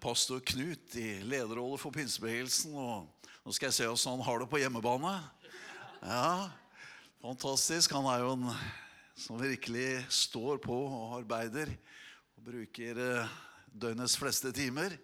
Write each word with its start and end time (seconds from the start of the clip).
pastor 0.00 0.40
Knut 0.40 0.96
i 0.96 1.20
lederrolle 1.26 1.76
for 1.78 1.94
pinsebevegelsen. 1.94 2.72
Og 2.74 3.28
nå 3.44 3.54
skal 3.54 3.68
jeg 3.68 3.76
se 3.76 3.88
hvordan 3.88 4.16
han 4.16 4.26
har 4.26 4.40
det 4.40 4.48
på 4.50 4.60
hjemmebane. 4.62 5.12
Ja, 6.04 6.50
fantastisk. 7.22 7.92
Han 7.96 8.08
er 8.10 8.24
jo 8.24 8.32
en 8.36 8.48
som 9.14 9.38
virkelig 9.40 10.04
står 10.12 10.58
på 10.64 10.78
og 10.86 11.18
arbeider. 11.20 11.70
Og 12.38 12.48
bruker 12.50 12.98
eh, 13.00 13.36
døgnets 13.70 14.16
fleste 14.18 14.52
timer. 14.54 14.96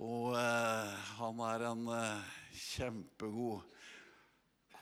Og 0.00 0.32
eh, 0.38 0.94
han 1.18 1.42
er 1.50 1.66
en 1.72 1.84
eh, 1.96 2.32
kjempegod 2.72 3.68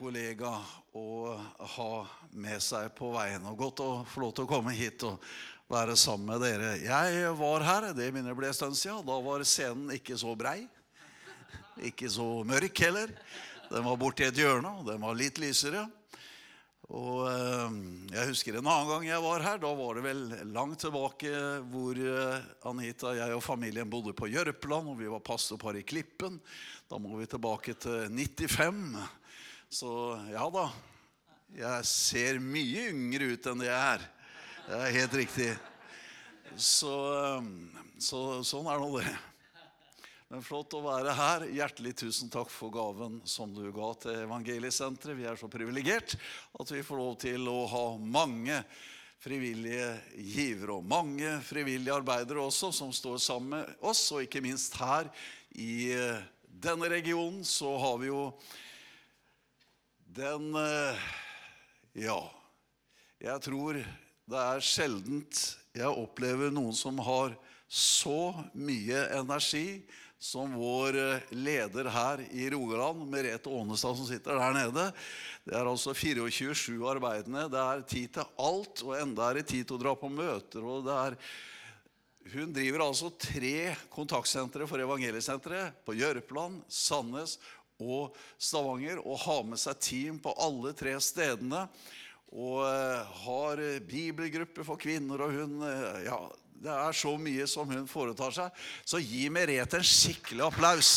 kollega 0.00 0.54
å 0.96 1.36
ha 1.76 1.92
med 2.32 2.62
seg 2.64 2.88
på 2.96 3.10
veien. 3.12 3.44
Og 3.50 3.58
godt 3.60 3.82
å 3.84 3.90
få 4.08 4.22
lov 4.24 4.36
til 4.36 4.46
å 4.46 4.52
komme 4.54 4.72
hit 4.76 5.04
og 5.04 5.20
være 5.70 5.94
sammen 5.98 6.26
med 6.32 6.42
dere. 6.42 6.72
Jeg 6.82 7.30
var 7.38 7.64
her, 7.66 7.90
det 7.94 8.10
minner 8.14 8.34
ble 8.34 8.50
en 8.50 8.56
stund 8.56 8.76
siden. 8.78 9.04
Da 9.06 9.20
var 9.22 9.44
scenen 9.46 9.94
ikke 9.94 10.18
så 10.18 10.34
brei. 10.38 10.64
Ikke 11.86 12.10
så 12.10 12.26
mørk 12.46 12.82
heller. 12.82 13.12
Den 13.70 13.86
var 13.86 13.98
borti 14.00 14.26
et 14.26 14.38
hjørne, 14.40 14.80
og 14.80 14.88
den 14.88 15.00
var 15.02 15.14
litt 15.14 15.38
lysere. 15.38 15.86
Og 16.90 17.28
eh, 17.30 17.74
Jeg 18.16 18.30
husker 18.32 18.56
en 18.58 18.66
annen 18.66 18.90
gang 18.90 19.06
jeg 19.06 19.22
var 19.22 19.44
her. 19.46 19.62
Da 19.62 19.70
var 19.78 19.94
det 19.94 20.04
vel 20.08 20.24
langt 20.50 20.82
tilbake 20.82 21.30
hvor 21.70 22.02
eh, 22.02 22.48
Anita, 22.66 23.14
jeg 23.14 23.36
og 23.36 23.44
familien 23.46 23.90
bodde 23.90 24.16
på 24.18 24.26
Jørpeland, 24.32 24.90
og 24.90 24.98
vi 24.98 25.10
var 25.12 25.22
pastorpar 25.22 25.78
i 25.78 25.86
Klippen. 25.86 26.40
Da 26.90 26.98
må 26.98 27.14
vi 27.20 27.30
tilbake 27.30 27.78
til 27.78 28.10
95. 28.10 28.98
Så 29.70 29.92
ja 30.32 30.50
da. 30.50 30.66
Jeg 31.54 31.86
ser 31.86 32.42
mye 32.42 32.90
yngre 32.90 33.36
ut 33.36 33.46
enn 33.50 33.62
det 33.62 33.70
jeg 33.70 33.94
er. 33.94 34.10
Det 34.70 34.76
er 34.78 34.92
helt 34.94 35.14
riktig. 35.18 35.48
Så, 36.54 36.92
så 37.98 38.18
sånn 38.46 38.68
er 38.70 38.78
nå 38.78 39.00
det. 39.00 39.12
Men 40.30 40.44
flott 40.46 40.76
å 40.78 40.82
være 40.84 41.10
her. 41.18 41.44
Hjertelig 41.56 41.96
tusen 41.98 42.28
takk 42.30 42.52
for 42.54 42.70
gaven 42.70 43.16
som 43.26 43.50
du 43.50 43.64
ga 43.74 43.88
til 43.98 44.20
Evangeliesenteret. 44.28 45.18
Vi 45.18 45.24
er 45.26 45.40
så 45.40 45.48
privilegert 45.50 46.14
at 46.54 46.70
vi 46.70 46.84
får 46.86 47.00
lov 47.00 47.16
til 47.18 47.48
å 47.50 47.64
ha 47.72 47.82
mange 47.98 48.60
frivillige 49.18 49.88
givere 50.14 50.76
og 50.76 50.86
mange 50.86 51.32
frivillige 51.48 51.96
arbeidere 51.96 52.44
også 52.44 52.70
som 52.76 52.92
står 52.94 53.18
sammen 53.24 53.56
med 53.56 53.88
oss. 53.90 54.04
Og 54.14 54.22
ikke 54.22 54.44
minst 54.44 54.78
her 54.78 55.10
i 55.50 55.88
eh, 55.96 56.20
denne 56.46 56.92
regionen 56.94 57.42
så 57.42 57.72
har 57.88 57.98
vi 58.04 58.12
jo 58.12 58.22
den 60.20 60.46
eh, 60.62 61.10
Ja, 62.06 62.20
jeg 63.18 63.42
tror 63.48 63.82
det 64.30 64.38
er 64.38 64.62
sjeldent 64.62 65.40
jeg 65.74 65.90
opplever 65.90 66.52
noen 66.54 66.74
som 66.76 66.98
har 67.02 67.34
så 67.70 68.32
mye 68.58 69.04
energi 69.18 69.82
som 70.20 70.52
vår 70.52 70.96
eh, 71.00 71.28
leder 71.32 71.88
her 71.88 72.20
i 72.36 72.48
Rogaland, 72.52 73.06
Merete 73.08 73.48
Aanestad, 73.48 73.96
som 73.96 74.06
sitter 74.08 74.36
der 74.36 74.52
nede. 74.52 74.90
Det 75.46 75.54
er 75.56 75.70
altså 75.70 75.94
24-7 75.96 76.74
arbeidende. 76.90 77.46
Det 77.48 77.62
er 77.62 77.86
tid 77.88 78.10
til 78.18 78.34
alt, 78.44 78.82
og 78.84 78.98
enda 78.98 79.30
er 79.30 79.40
det 79.40 79.46
tid 79.48 79.64
til 79.64 79.78
å 79.78 79.82
dra 79.86 79.94
på 79.96 80.10
møter. 80.12 80.60
og 80.60 80.84
det 80.86 80.98
er 80.98 81.16
hun 82.34 82.52
driver 82.52 82.84
altså 82.84 83.08
tre 83.16 83.72
kontaktsentre 83.90 84.66
for 84.68 84.82
Evangeliesenteret 84.84 85.80
på 85.86 85.96
Jørpeland, 85.96 86.60
Sandnes 86.68 87.38
og 87.80 88.12
Stavanger, 88.36 89.00
og 89.00 89.18
har 89.24 89.40
med 89.48 89.58
seg 89.58 89.80
team 89.80 90.20
på 90.20 90.34
alle 90.36 90.74
tre 90.76 90.92
stedene 91.02 91.64
og 92.30 92.62
eh, 92.62 93.16
har 93.24 93.62
bibelgruppe 93.86 94.64
for 94.66 94.78
kvinner, 94.78 95.26
og 95.26 95.34
hun 95.34 95.64
eh, 95.66 96.04
Ja, 96.06 96.20
det 96.60 96.72
er 96.76 96.92
så 96.92 97.14
mye 97.16 97.46
som 97.48 97.70
hun 97.72 97.86
foretar 97.88 98.34
seg. 98.36 98.64
Så 98.84 99.00
gi 99.00 99.24
Merete 99.32 99.80
en 99.80 99.86
skikkelig 99.86 100.44
applaus. 100.44 100.90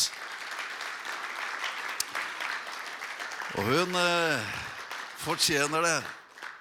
Og 3.56 3.70
hun 3.70 3.96
eh, 3.96 4.52
fortjener 5.24 5.86
det 5.86 5.96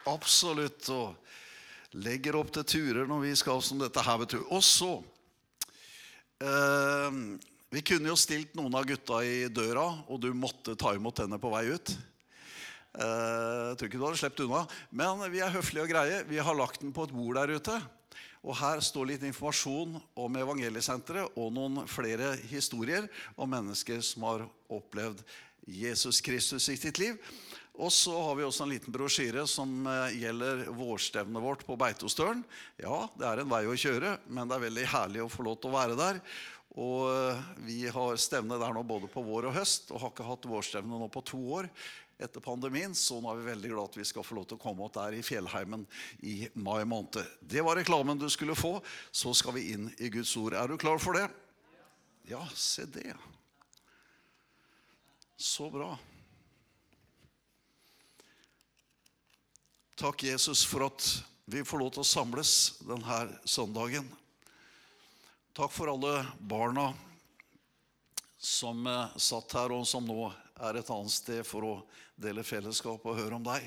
absolutt. 0.08 0.88
Og 0.96 2.00
legger 2.00 2.38
opp 2.40 2.54
til 2.56 2.66
turer 2.66 3.10
når 3.10 3.26
vi 3.28 3.34
skal 3.38 3.60
som 3.66 3.82
dette 3.82 4.02
her 4.06 4.22
betyr. 4.24 4.46
Og 4.50 4.64
så 4.66 4.94
eh, 6.42 7.20
Vi 7.74 7.84
kunne 7.86 8.12
jo 8.14 8.18
stilt 8.20 8.56
noen 8.58 8.78
av 8.78 8.88
gutta 8.88 9.20
i 9.26 9.50
døra, 9.50 9.88
og 10.08 10.22
du 10.22 10.32
måtte 10.38 10.78
ta 10.80 10.94
imot 10.96 11.26
henne 11.26 11.42
på 11.42 11.52
vei 11.54 11.66
ut. 11.74 11.96
Eh, 12.94 13.72
jeg 13.72 13.78
tror 13.80 13.90
ikke 13.90 14.00
du 14.00 14.06
hadde 14.06 14.22
sluppet 14.22 14.46
unna. 14.46 14.64
Men 14.94 15.24
vi 15.34 15.42
er 15.42 15.54
høflige 15.54 15.88
og 15.88 15.94
greie. 15.94 16.24
Vi 16.30 16.42
har 16.42 16.58
lagt 16.58 16.84
den 16.84 16.94
på 16.96 17.08
et 17.08 17.16
bord 17.16 17.40
der 17.40 17.56
ute. 17.58 17.80
Og 18.44 18.58
Her 18.60 18.84
står 18.84 19.08
litt 19.14 19.24
informasjon 19.24 19.96
om 20.20 20.38
Evangeliesenteret 20.38 21.40
og 21.40 21.54
noen 21.56 21.86
flere 21.88 22.34
historier 22.52 23.08
om 23.40 23.50
mennesker 23.50 24.04
som 24.04 24.28
har 24.28 24.46
opplevd 24.68 25.24
Jesus 25.64 26.20
Kristus 26.22 26.68
i 26.68 26.76
sitt 26.78 27.00
liv. 27.00 27.16
Og 27.74 27.90
så 27.90 28.14
har 28.14 28.36
vi 28.38 28.44
også 28.46 28.68
en 28.68 28.74
liten 28.76 28.94
brosjyre 28.94 29.48
som 29.50 29.88
eh, 29.90 30.20
gjelder 30.22 30.68
vårstevnet 30.78 31.42
vårt 31.42 31.64
på 31.66 31.78
Beitostølen. 31.80 32.44
Ja, 32.78 33.08
det 33.18 33.26
er 33.26 33.42
en 33.42 33.50
vei 33.50 33.64
å 33.66 33.78
kjøre, 33.80 34.20
men 34.28 34.50
det 34.50 34.60
er 34.60 34.68
veldig 34.68 34.90
herlig 34.92 35.24
å 35.24 35.32
få 35.32 35.48
lov 35.48 35.58
til 35.58 35.72
å 35.72 35.80
være 35.80 35.98
der. 35.98 36.20
Og 36.84 37.08
eh, 37.10 37.42
Vi 37.66 37.80
har 37.96 38.22
stevne 38.22 38.60
der 38.62 38.76
nå 38.76 38.84
både 38.86 39.10
på 39.10 39.24
vår 39.26 39.50
og 39.50 39.58
høst, 39.58 39.90
og 39.90 40.04
har 40.04 40.14
ikke 40.14 40.28
hatt 40.28 40.46
vårstevne 40.52 41.02
nå 41.02 41.10
på 41.14 41.26
to 41.32 41.42
år 41.62 41.72
etter 42.24 42.44
pandemien, 42.44 42.96
så 42.96 43.20
nå 43.22 43.32
er 43.32 43.42
vi 43.42 43.50
veldig 43.52 43.72
glad 43.74 43.92
at 43.92 43.98
vi 44.00 44.06
skal 44.08 44.26
få 44.26 44.38
lov 44.38 44.48
til 44.50 44.58
å 44.58 44.64
komme 44.64 44.86
opp 44.86 44.96
der 44.96 45.18
i 45.18 45.24
fjellheimen 45.26 45.86
i 46.24 46.48
mai 46.56 46.86
måned. 46.88 47.20
Det 47.40 47.64
var 47.66 47.78
reklamen 47.80 48.20
du 48.20 48.30
skulle 48.32 48.56
få. 48.58 48.78
Så 49.12 49.34
skal 49.38 49.58
vi 49.58 49.70
inn 49.76 49.90
i 50.00 50.10
Guds 50.14 50.34
ord. 50.40 50.56
Er 50.58 50.72
du 50.72 50.78
klar 50.82 51.02
for 51.04 51.20
det? 51.20 51.28
Ja, 52.30 52.42
se 52.56 52.86
det. 52.88 53.14
Så 55.36 55.70
bra. 55.70 55.92
Takk, 60.00 60.24
Jesus, 60.24 60.64
for 60.66 60.88
at 60.88 61.06
vi 61.46 61.66
får 61.68 61.84
lov 61.84 61.92
til 61.94 62.04
å 62.06 62.08
samles 62.08 62.52
denne 62.88 63.18
søndagen. 63.44 64.08
Takk 65.54 65.70
for 65.76 65.92
alle 65.92 66.24
barna 66.40 66.94
som 68.44 68.88
eh, 68.88 69.20
satt 69.22 69.54
her, 69.56 69.76
og 69.76 69.86
som 69.88 70.08
nå 70.08 70.32
er 70.60 70.78
et 70.78 70.92
annet 70.94 71.14
sted 71.14 71.42
for 71.48 71.66
å 71.66 71.74
dele 72.16 72.46
fellesskap 72.46 73.06
og 73.06 73.18
høre 73.18 73.40
om 73.40 73.46
deg. 73.46 73.66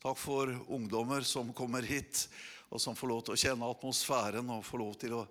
Takk 0.00 0.16
for 0.16 0.52
ungdommer 0.72 1.26
som 1.28 1.52
kommer 1.52 1.84
hit, 1.84 2.24
og 2.72 2.80
som 2.80 2.96
får 2.96 3.10
lov 3.10 3.24
til 3.26 3.34
å 3.34 3.40
kjenne 3.42 3.68
atmosfæren 3.68 4.52
og 4.54 4.64
får 4.64 4.80
lov 4.80 4.94
til 5.02 5.16
å 5.18 5.24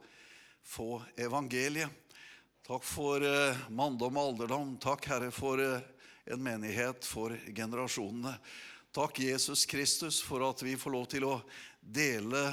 få 0.69 0.99
evangeliet. 1.17 1.89
Takk 2.67 2.83
for 2.85 3.23
eh, 3.25 3.61
manndom 3.73 4.19
og 4.19 4.27
alderdom. 4.33 4.75
Takk, 4.77 5.07
Herre, 5.09 5.31
for 5.33 5.57
eh, 5.63 5.81
en 6.29 6.43
menighet 6.43 7.07
for 7.07 7.33
generasjonene. 7.47 8.35
Takk, 8.93 9.23
Jesus 9.25 9.65
Kristus, 9.65 10.19
for 10.21 10.45
at 10.45 10.61
vi 10.61 10.75
får 10.77 10.93
lov 10.93 11.07
til 11.09 11.25
å 11.25 11.39
dele 11.81 12.43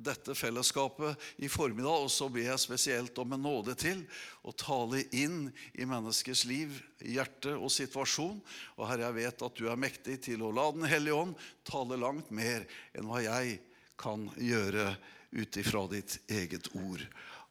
dette 0.00 0.34
fellesskapet 0.36 1.18
i 1.44 1.48
formiddag. 1.52 2.06
Og 2.06 2.10
så 2.12 2.28
ber 2.32 2.48
jeg 2.48 2.62
spesielt 2.62 3.18
om 3.20 3.36
en 3.36 3.44
nåde 3.44 3.76
til 3.78 4.02
å 4.42 4.54
tale 4.56 5.04
inn 5.16 5.48
i 5.74 5.86
menneskers 5.88 6.44
liv, 6.48 6.76
hjerte 7.04 7.54
og 7.56 7.72
situasjon. 7.74 8.40
Og 8.78 8.88
Herre, 8.88 9.08
jeg 9.08 9.18
vet 9.20 9.46
at 9.46 9.60
du 9.60 9.68
er 9.70 9.80
mektig 9.80 10.20
til 10.28 10.44
å 10.44 10.52
la 10.54 10.70
Den 10.74 10.88
hellige 10.88 11.18
ånd 11.22 11.36
tale 11.66 11.98
langt 12.00 12.30
mer 12.34 12.66
enn 12.94 13.08
hva 13.10 13.22
jeg 13.24 13.60
kan 14.00 14.28
gjøre 14.40 14.94
ut 15.30 15.56
ifra 15.60 15.84
ditt 15.90 16.18
eget 16.30 16.70
ord. 16.74 17.04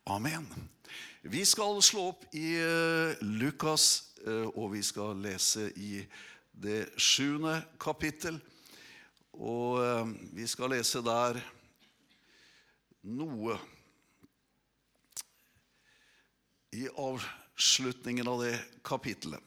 Amen. 0.09 0.47
Vi 1.21 1.43
skal 1.45 1.81
slå 1.83 2.09
opp 2.13 2.23
i 2.35 2.55
eh, 2.57 3.19
Lukas, 3.21 4.15
eh, 4.25 4.47
og 4.55 4.73
vi 4.73 4.81
skal 4.83 5.19
lese 5.19 5.67
i 5.75 5.99
det 6.55 6.89
sjuende 6.99 7.59
kapittel. 7.79 8.39
Og 9.35 9.79
eh, 9.83 10.13
vi 10.39 10.47
skal 10.49 10.73
lese 10.73 11.03
der 11.05 11.39
noe 13.01 13.57
i 16.71 16.88
avslutningen 16.89 18.27
av 18.27 18.44
det 18.44 18.57
kapitlet. 18.85 19.41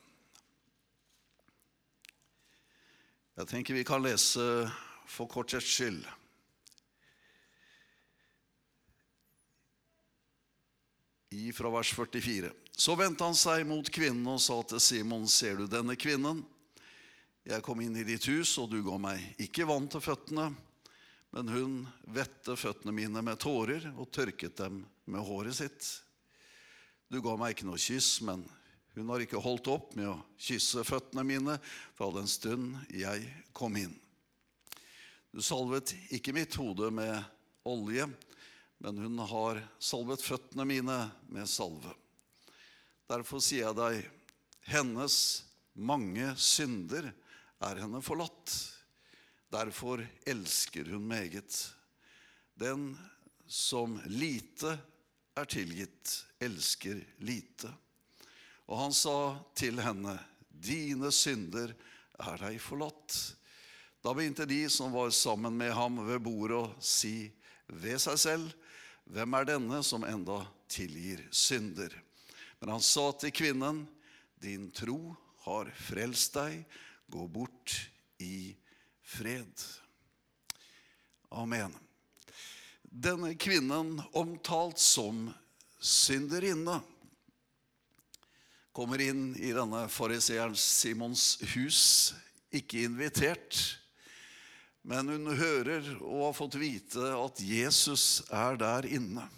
Jeg 3.32 3.48
tenker 3.48 3.74
vi 3.74 3.84
kan 3.88 4.02
lese 4.04 4.42
for 5.08 5.30
korthets 5.30 5.68
skyld. 5.68 6.04
I 11.32 11.48
fra 11.56 11.70
vers 11.72 11.94
44. 11.96 12.50
Så 12.76 12.96
vendte 12.98 13.24
han 13.24 13.36
seg 13.36 13.64
mot 13.68 13.88
kvinnen 13.88 14.26
og 14.34 14.40
sa 14.42 14.58
til 14.68 14.82
Simon, 14.84 15.24
ser 15.28 15.62
du 15.62 15.64
denne 15.70 15.96
kvinnen? 15.96 16.42
Jeg 17.48 17.64
kom 17.64 17.80
inn 17.82 17.96
i 17.96 18.04
ditt 18.06 18.26
hus, 18.28 18.52
og 18.60 18.68
du 18.70 18.82
ga 18.84 18.98
meg 19.00 19.24
ikke 19.42 19.66
vann 19.66 19.88
til 19.90 20.04
føttene 20.04 20.50
men 21.32 21.48
hun 21.48 21.76
vette 22.12 22.56
føttene 22.60 22.92
mine 22.94 23.22
med 23.24 23.40
tårer 23.40 23.86
og 23.96 24.10
tørket 24.12 24.58
dem 24.60 24.82
med 25.08 25.24
håret 25.24 25.56
sitt. 25.56 25.86
Du 27.08 27.20
ga 27.24 27.34
meg 27.40 27.54
ikke 27.54 27.68
noe 27.68 27.80
kyss, 27.80 28.18
men 28.24 28.44
hun 28.92 29.08
har 29.08 29.24
ikke 29.24 29.40
holdt 29.40 29.70
opp 29.72 29.94
med 29.96 30.10
å 30.10 30.18
kysse 30.36 30.84
føttene 30.84 31.24
mine 31.24 31.56
fra 31.96 32.10
den 32.12 32.28
stund 32.28 32.76
jeg 32.92 33.24
kom 33.56 33.78
inn. 33.80 33.94
Du 35.32 35.40
salvet 35.40 35.94
ikke 36.12 36.34
mitt 36.36 36.52
hode 36.60 36.90
med 36.92 37.16
olje, 37.64 38.04
men 38.84 39.00
hun 39.00 39.22
har 39.30 39.62
salvet 39.80 40.20
føttene 40.20 40.66
mine 40.68 40.98
med 41.32 41.48
salve. 41.48 41.94
Derfor 43.08 43.40
sier 43.40 43.70
jeg 43.70 43.78
deg, 43.78 44.04
hennes 44.68 45.16
mange 45.72 46.34
synder 46.36 47.08
er 47.62 47.80
henne 47.80 48.02
forlatt. 48.04 48.52
Derfor 49.52 50.06
elsker 50.26 50.84
hun 50.84 51.04
meget. 51.08 51.74
Den 52.54 52.92
som 53.46 53.98
lite 54.06 54.78
er 55.36 55.48
tilgitt, 55.48 56.24
elsker 56.40 57.02
lite. 57.20 57.68
Og 58.68 58.78
han 58.78 58.94
sa 58.96 59.36
til 59.58 59.80
henne, 59.82 60.16
dine 60.48 61.10
synder 61.12 61.74
er 62.22 62.40
deg 62.40 62.56
forlatt. 62.62 63.18
Da 64.02 64.14
begynte 64.16 64.48
de 64.48 64.64
som 64.72 64.94
var 64.94 65.12
sammen 65.14 65.56
med 65.58 65.74
ham 65.76 66.00
ved 66.06 66.22
bordet 66.24 66.58
å 66.58 66.72
si 66.80 67.28
ved 67.68 68.00
seg 68.02 68.18
selv, 68.18 68.48
hvem 69.04 69.36
er 69.36 69.48
denne 69.48 69.82
som 69.84 70.06
enda 70.06 70.40
tilgir 70.70 71.20
synder? 71.34 71.92
Men 72.60 72.76
han 72.76 72.84
sa 72.84 73.10
til 73.18 73.34
kvinnen, 73.34 73.84
din 74.42 74.70
tro 74.74 75.12
har 75.44 75.68
frelst 75.76 76.38
deg, 76.38 76.62
gå 77.10 77.26
bort 77.30 77.76
i 78.22 78.54
fred. 79.02 79.64
Amen. 81.30 81.74
Denne 82.82 83.34
kvinnen, 83.34 84.02
omtalt 84.12 84.78
som 84.78 85.30
synderinne, 85.80 86.80
kommer 88.72 89.00
inn 89.00 89.32
i 89.36 89.52
denne 89.52 89.86
fariseeren 89.92 90.56
Simons 90.56 91.38
hus, 91.54 92.12
ikke 92.52 92.84
invitert. 92.86 93.58
Men 94.82 95.08
hun 95.08 95.36
hører 95.38 95.86
og 96.00 96.26
har 96.26 96.36
fått 96.36 96.58
vite 96.60 97.12
at 97.14 97.40
Jesus 97.44 98.24
er 98.32 98.58
der 98.60 98.88
inne. 98.88 99.28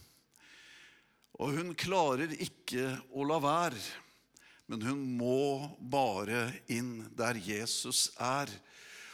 Og 1.39 1.59
hun 1.59 1.75
klarer 1.79 2.31
ikke 2.39 2.95
å 3.13 3.27
la 3.27 3.41
være, 3.43 3.81
men 4.71 4.85
hun 4.87 5.03
må 5.19 5.67
bare 5.79 6.47
inn 6.73 7.03
der 7.19 7.37
Jesus 7.37 8.09
er. 8.17 8.49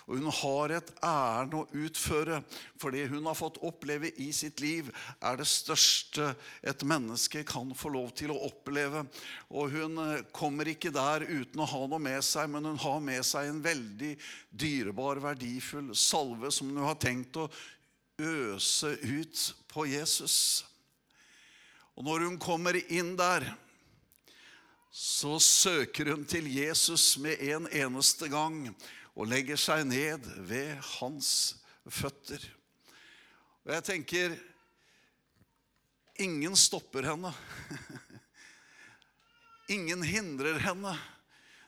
Og 0.09 0.19
hun 0.19 0.31
har 0.41 0.75
et 0.75 0.93
ærend 1.05 1.57
å 1.59 1.67
utføre, 1.77 2.41
for 2.81 2.95
det 2.95 3.09
hun 3.13 3.27
har 3.29 3.39
fått 3.39 3.61
oppleve 3.67 4.11
i 4.23 4.31
sitt 4.35 4.63
liv, 4.63 4.89
er 5.21 5.41
det 5.41 5.49
største 5.49 6.33
et 6.67 6.85
menneske 6.87 7.45
kan 7.49 7.75
få 7.77 7.93
lov 7.95 8.13
til 8.19 8.33
å 8.35 8.41
oppleve. 8.49 9.05
Og 9.51 9.75
hun 9.77 10.01
eh, 10.05 10.25
kommer 10.37 10.71
ikke 10.73 10.95
der 10.95 11.27
uten 11.29 11.63
å 11.63 11.69
ha 11.71 11.83
noe 11.87 12.03
med 12.03 12.25
seg, 12.27 12.51
men 12.53 12.71
hun 12.73 12.81
har 12.81 13.05
med 13.05 13.27
seg 13.27 13.51
en 13.51 13.63
veldig 13.65 14.15
dyrebar, 14.51 15.23
verdifull 15.23 15.93
salve 15.97 16.53
som 16.55 16.73
hun 16.73 16.85
har 16.87 16.99
tenkt 17.01 17.39
å 17.41 17.51
øse 18.21 18.97
ut 19.03 19.47
på 19.71 19.87
Jesus. 19.91 20.37
Og 21.97 22.07
når 22.07 22.27
hun 22.29 22.39
kommer 22.41 22.77
inn 22.89 23.15
der, 23.19 23.45
så 24.91 25.37
søker 25.39 26.11
hun 26.11 26.25
til 26.27 26.49
Jesus 26.51 27.15
med 27.23 27.39
en 27.53 27.69
eneste 27.71 28.27
gang 28.33 28.65
og 29.17 29.29
legger 29.31 29.59
seg 29.61 29.85
ned 29.89 30.27
ved 30.47 30.77
hans 30.99 31.31
føtter. 31.91 32.43
Og 33.67 33.75
jeg 33.75 33.87
tenker 33.87 34.37
ingen 36.21 36.57
stopper 36.57 37.11
henne. 37.11 37.33
Ingen 39.71 40.03
hindrer 40.03 40.59
henne. 40.59 40.97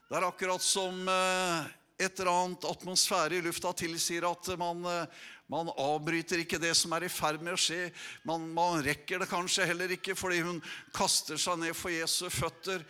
Det 0.08 0.16
er 0.18 0.24
akkurat 0.26 0.64
som 0.64 1.06
eh, 1.08 1.68
et 2.02 2.18
eller 2.18 2.32
annet 2.32 2.64
atmosfære 2.66 3.38
i 3.38 3.44
lufta 3.44 3.70
tilsier 3.78 4.26
at 4.26 4.50
man, 4.58 4.82
eh, 4.90 5.20
man 5.46 5.70
avbryter 5.70 6.42
ikke 6.42 6.58
det 6.58 6.72
som 6.78 6.92
er 6.96 7.06
i 7.06 7.12
ferd 7.12 7.44
med 7.44 7.54
å 7.54 7.60
skje. 7.60 7.92
Man, 8.26 8.48
man 8.56 8.82
rekker 8.82 9.22
det 9.22 9.30
kanskje 9.30 9.68
heller 9.70 9.94
ikke 9.94 10.16
fordi 10.18 10.42
hun 10.42 10.58
kaster 10.96 11.38
seg 11.40 11.62
ned 11.62 11.78
for 11.78 11.94
Jesu 11.94 12.26
føtter 12.32 12.82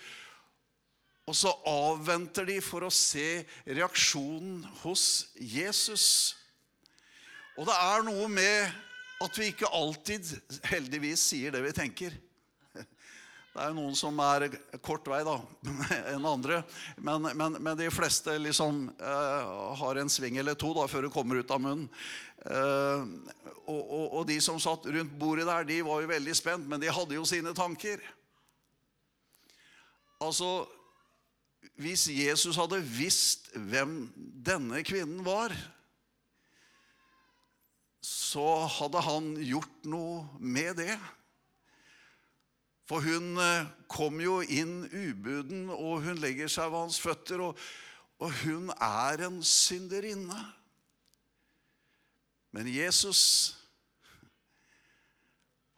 og 1.29 1.37
så 1.39 1.53
avventer 1.69 2.49
de 2.49 2.59
for 2.65 2.83
å 2.83 2.95
se 2.95 3.45
reaksjonen 3.69 4.65
hos 4.83 5.29
Jesus. 5.39 6.07
Og 7.55 7.69
det 7.69 7.77
er 7.79 8.03
noe 8.09 8.27
med 8.33 8.73
at 9.23 9.39
vi 9.39 9.53
ikke 9.53 9.71
alltid 9.71 10.27
heldigvis 10.67 11.23
sier 11.31 11.55
det 11.55 11.63
vi 11.63 11.75
tenker. 11.77 12.17
Det 13.53 13.61
er 13.61 13.75
noen 13.77 13.93
som 13.93 14.17
er 14.25 14.47
kort 14.81 15.07
vei 15.13 15.21
da, 15.29 15.35
enn 16.15 16.25
andre. 16.27 16.63
Men, 16.97 17.29
men, 17.37 17.59
men 17.61 17.77
de 17.79 17.91
fleste 17.93 18.39
liksom 18.41 18.87
eh, 18.97 19.51
har 19.79 20.01
en 20.01 20.11
sving 20.11 20.39
eller 20.41 20.57
to 20.59 20.73
da, 20.75 20.87
før 20.89 21.07
det 21.07 21.13
kommer 21.13 21.39
ut 21.39 21.53
av 21.53 21.61
munnen. 21.61 21.91
Eh, 22.49 23.05
og, 23.67 23.83
og, 23.83 24.07
og, 24.07 24.23
de 24.27 24.41
som 24.43 24.57
satt 24.59 24.89
rundt 24.89 25.13
bordet 25.21 25.45
der, 25.47 25.69
de 25.69 25.83
var 25.85 26.01
jo 26.01 26.11
veldig 26.11 26.35
spent, 26.35 26.67
men 26.67 26.81
de 26.81 26.91
hadde 26.91 27.19
jo 27.19 27.29
sine 27.29 27.53
tanker. 27.55 28.01
Altså, 30.25 30.65
hvis 31.81 32.07
Jesus 32.13 32.57
hadde 32.59 32.81
visst 32.85 33.51
hvem 33.55 34.07
denne 34.45 34.83
kvinnen 34.87 35.23
var, 35.27 35.55
så 38.03 38.65
hadde 38.79 39.03
han 39.07 39.35
gjort 39.45 39.85
noe 39.89 40.25
med 40.39 40.79
det. 40.83 40.97
For 42.91 43.05
hun 43.05 43.39
eh, 43.41 43.69
kom 43.91 44.19
jo 44.21 44.41
inn 44.43 44.83
ubuden, 44.91 45.69
og 45.71 46.03
hun 46.07 46.19
legger 46.21 46.51
seg 46.51 46.73
ved 46.73 46.85
hans 46.85 46.99
føtter, 47.01 47.45
og, 47.47 47.61
og 48.21 48.35
hun 48.43 48.73
er 48.75 49.23
en 49.29 49.39
synderinne. 49.47 50.41
Men 52.53 52.69
Jesus, 52.69 53.23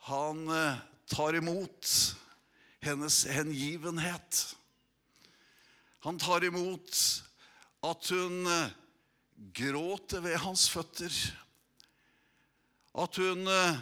han 0.08 0.42
eh, 0.50 0.82
tar 1.12 1.38
imot 1.38 1.92
hennes 2.84 3.20
hengivenhet. 3.30 4.42
Han 6.04 6.18
tar 6.20 6.44
imot 6.44 6.98
at 7.84 8.10
hun 8.12 8.46
eh, 8.46 8.72
gråter 9.56 10.20
ved 10.24 10.36
hans 10.42 10.66
føtter. 10.68 11.14
At 13.00 13.16
hun 13.16 13.48
eh, 13.48 13.80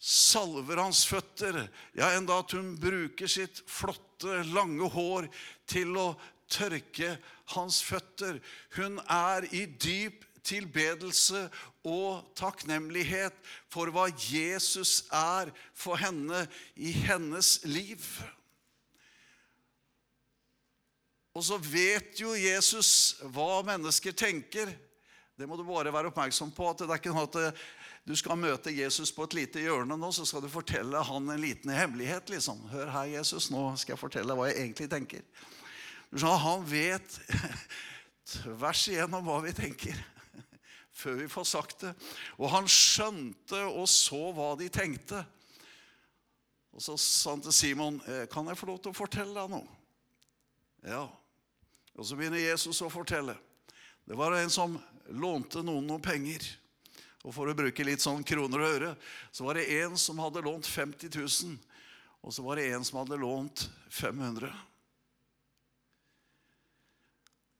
salver 0.00 0.80
hans 0.80 1.04
føtter. 1.08 1.66
Ja, 1.92 2.14
enda 2.16 2.40
at 2.40 2.56
hun 2.56 2.72
bruker 2.80 3.28
sitt 3.28 3.60
flotte, 3.68 4.40
lange 4.54 4.88
hår 4.92 5.28
til 5.68 5.92
å 6.00 6.08
tørke 6.50 7.14
hans 7.52 7.82
føtter. 7.84 8.40
Hun 8.76 8.96
er 9.04 9.44
i 9.52 9.66
dyp 9.68 10.24
tilbedelse 10.40 11.46
og 11.84 12.32
takknemlighet 12.40 13.36
for 13.68 13.92
hva 13.92 14.08
Jesus 14.08 15.02
er 15.12 15.52
for 15.76 16.00
henne 16.00 16.46
i 16.80 16.92
hennes 17.04 17.58
liv. 17.68 18.00
Og 21.34 21.44
så 21.46 21.58
vet 21.62 22.18
jo 22.18 22.32
Jesus 22.34 23.20
hva 23.30 23.60
mennesker 23.66 24.14
tenker. 24.16 24.72
Det 25.38 25.46
må 25.48 25.56
du 25.56 25.62
bare 25.64 25.92
være 25.94 26.10
oppmerksom 26.10 26.50
på. 26.52 26.70
at 26.70 26.82
det 26.82 26.90
er 26.90 26.98
ikke 26.98 27.14
noe 27.14 27.28
at 27.28 27.60
du 28.04 28.16
skal 28.16 28.38
møte 28.40 28.72
Jesus 28.74 29.12
på 29.14 29.26
et 29.28 29.36
lite 29.38 29.62
hjørne 29.62 29.96
nå, 29.96 30.10
så 30.12 30.24
skal 30.26 30.42
du 30.42 30.50
fortelle 30.50 31.02
han 31.06 31.30
en 31.30 31.40
liten 31.40 31.70
hemmelighet. 31.70 32.32
liksom. 32.32 32.64
Hør 32.72 32.90
her, 32.90 33.12
Jesus, 33.14 33.50
nå 33.52 33.68
skal 33.78 33.94
jeg 33.94 34.02
fortelle 34.02 34.32
deg 34.32 34.40
hva 34.40 34.48
jeg 34.50 34.58
egentlig 34.64 34.90
tenker. 34.90 35.22
Han 36.18 36.64
vet 36.66 37.20
tvers 38.32 38.86
igjennom 38.90 39.22
hva 39.26 39.38
vi 39.44 39.52
tenker 39.54 40.00
før 41.00 41.20
vi 41.20 41.28
får 41.30 41.46
sagt 41.46 41.84
det. 41.86 41.92
Og 42.40 42.50
han 42.50 42.66
skjønte 42.66 43.62
og 43.68 43.86
så 43.88 44.32
hva 44.34 44.56
de 44.58 44.66
tenkte. 44.72 45.22
Og 46.74 46.82
så 46.82 46.96
sa 46.98 47.36
han 47.36 47.44
til 47.44 47.54
Simon, 47.54 48.02
«Eh, 48.06 48.26
'Kan 48.26 48.48
jeg 48.48 48.58
få 48.58 48.66
lov 48.66 48.82
til 48.82 48.90
å 48.90 48.98
fortelle 48.98 49.34
deg 49.34 49.50
noe?' 49.50 49.78
Ja. 50.82 51.06
Og 51.98 52.06
så 52.06 52.16
begynner 52.18 52.42
Jesus 52.42 52.80
å 52.84 52.90
fortelle. 52.92 53.34
Det 54.06 54.16
var 54.18 54.34
en 54.36 54.52
som 54.52 54.78
lånte 55.10 55.62
noen 55.66 55.86
noen 55.86 56.02
penger. 56.02 56.44
Og 57.26 57.34
for 57.36 57.50
å 57.50 57.56
bruke 57.56 57.84
litt 57.84 58.00
sånn 58.00 58.24
kroner 58.24 58.62
og 58.62 58.76
øre, 58.78 58.94
så 59.32 59.44
var 59.44 59.58
det 59.58 59.68
en 59.82 59.98
som 60.00 60.20
hadde 60.22 60.44
lånt 60.44 60.68
50 60.68 61.12
000. 61.18 61.58
Og 62.24 62.34
så 62.34 62.44
var 62.44 62.60
det 62.60 62.70
en 62.72 62.84
som 62.86 63.00
hadde 63.02 63.20
lånt 63.20 63.66
500. 63.92 64.48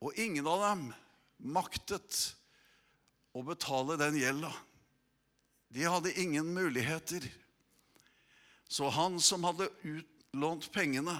Og 0.01 0.17
ingen 0.17 0.47
av 0.49 0.63
dem 0.65 0.87
maktet 1.53 2.21
å 3.37 3.43
betale 3.45 3.99
den 4.01 4.17
gjelda. 4.17 4.51
De 5.71 5.85
hadde 5.87 6.15
ingen 6.19 6.49
muligheter. 6.53 7.23
Så 8.67 8.89
han 8.89 9.19
som 9.21 9.45
hadde 9.45 9.69
utlånt 9.85 10.71
pengene, 10.73 11.15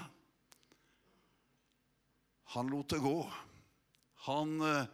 han 2.52 2.68
lot 2.68 2.88
det 2.88 2.98
gå. 2.98 3.32
Han 4.14 4.60
eh, 4.60 4.84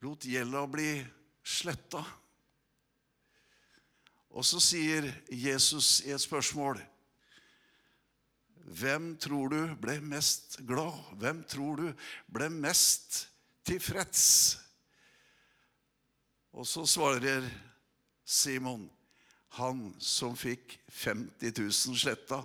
lot 0.00 0.24
gjelda 0.24 0.66
bli 0.66 1.04
sletta. 1.44 2.00
Og 4.32 4.46
så 4.48 4.60
sier 4.64 5.10
Jesus 5.28 6.00
i 6.06 6.14
et 6.14 6.22
spørsmål 6.22 6.80
Hvem 8.72 9.10
tror 9.20 9.52
du 9.52 9.74
ble 9.82 9.98
mest 10.00 10.62
glad? 10.64 10.96
Hvem 11.20 11.42
tror 11.44 11.82
du 11.82 12.06
ble 12.32 12.48
mest 12.48 13.26
tilfreds? 13.68 14.24
Og 16.56 16.64
så 16.68 16.86
svarer 16.88 17.44
Simon, 18.24 18.86
han 19.60 19.90
som 20.00 20.32
fikk 20.40 20.78
50 20.88 21.52
000 21.58 22.00
sletta. 22.00 22.40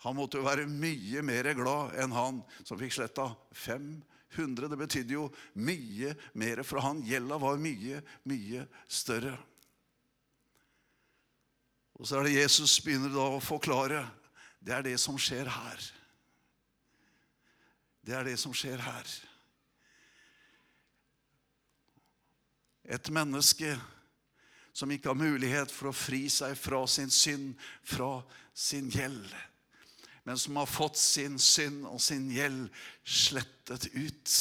Han 0.00 0.16
måtte 0.16 0.40
jo 0.40 0.46
være 0.46 0.68
mye 0.68 1.20
mer 1.26 1.50
glad 1.58 1.92
enn 2.00 2.14
han 2.16 2.40
som 2.64 2.78
fikk 2.80 2.94
sletta 2.96 3.26
500. 3.52 4.70
Det 4.72 4.78
betydde 4.80 5.16
jo 5.18 5.26
mye 5.60 6.14
mer 6.40 6.62
for 6.64 6.80
han. 6.80 7.02
Gjelda 7.04 7.36
var 7.42 7.60
mye, 7.60 8.00
mye 8.24 8.64
større. 8.88 9.34
Og 12.00 12.08
så 12.08 12.16
er 12.16 12.30
det 12.30 12.38
Jesus 12.38 12.78
begynner 12.80 13.12
da 13.12 13.26
å 13.28 13.42
forklare. 13.44 14.06
Det 14.60 14.72
er 14.72 14.86
det 14.88 14.96
som 15.00 15.18
skjer 15.20 15.50
her. 15.52 15.84
Det 18.00 18.16
er 18.16 18.24
det 18.24 18.38
som 18.40 18.54
skjer 18.56 18.80
her. 18.80 19.12
Et 22.88 23.12
menneske 23.12 23.76
som 24.72 24.90
ikke 24.90 25.12
har 25.12 25.20
mulighet 25.20 25.68
for 25.68 25.90
å 25.90 25.96
fri 25.96 26.24
seg 26.32 26.56
fra 26.56 26.80
sin 26.88 27.12
synd, 27.12 27.52
fra 27.84 28.22
sin 28.56 28.88
gjeld, 28.90 29.28
men 30.24 30.38
som 30.38 30.56
har 30.60 30.68
fått 30.68 30.98
sin 31.00 31.38
synd 31.38 31.86
og 31.88 32.00
sin 32.02 32.28
gjeld 32.32 32.68
slettet 33.04 33.88
ut. 33.94 34.34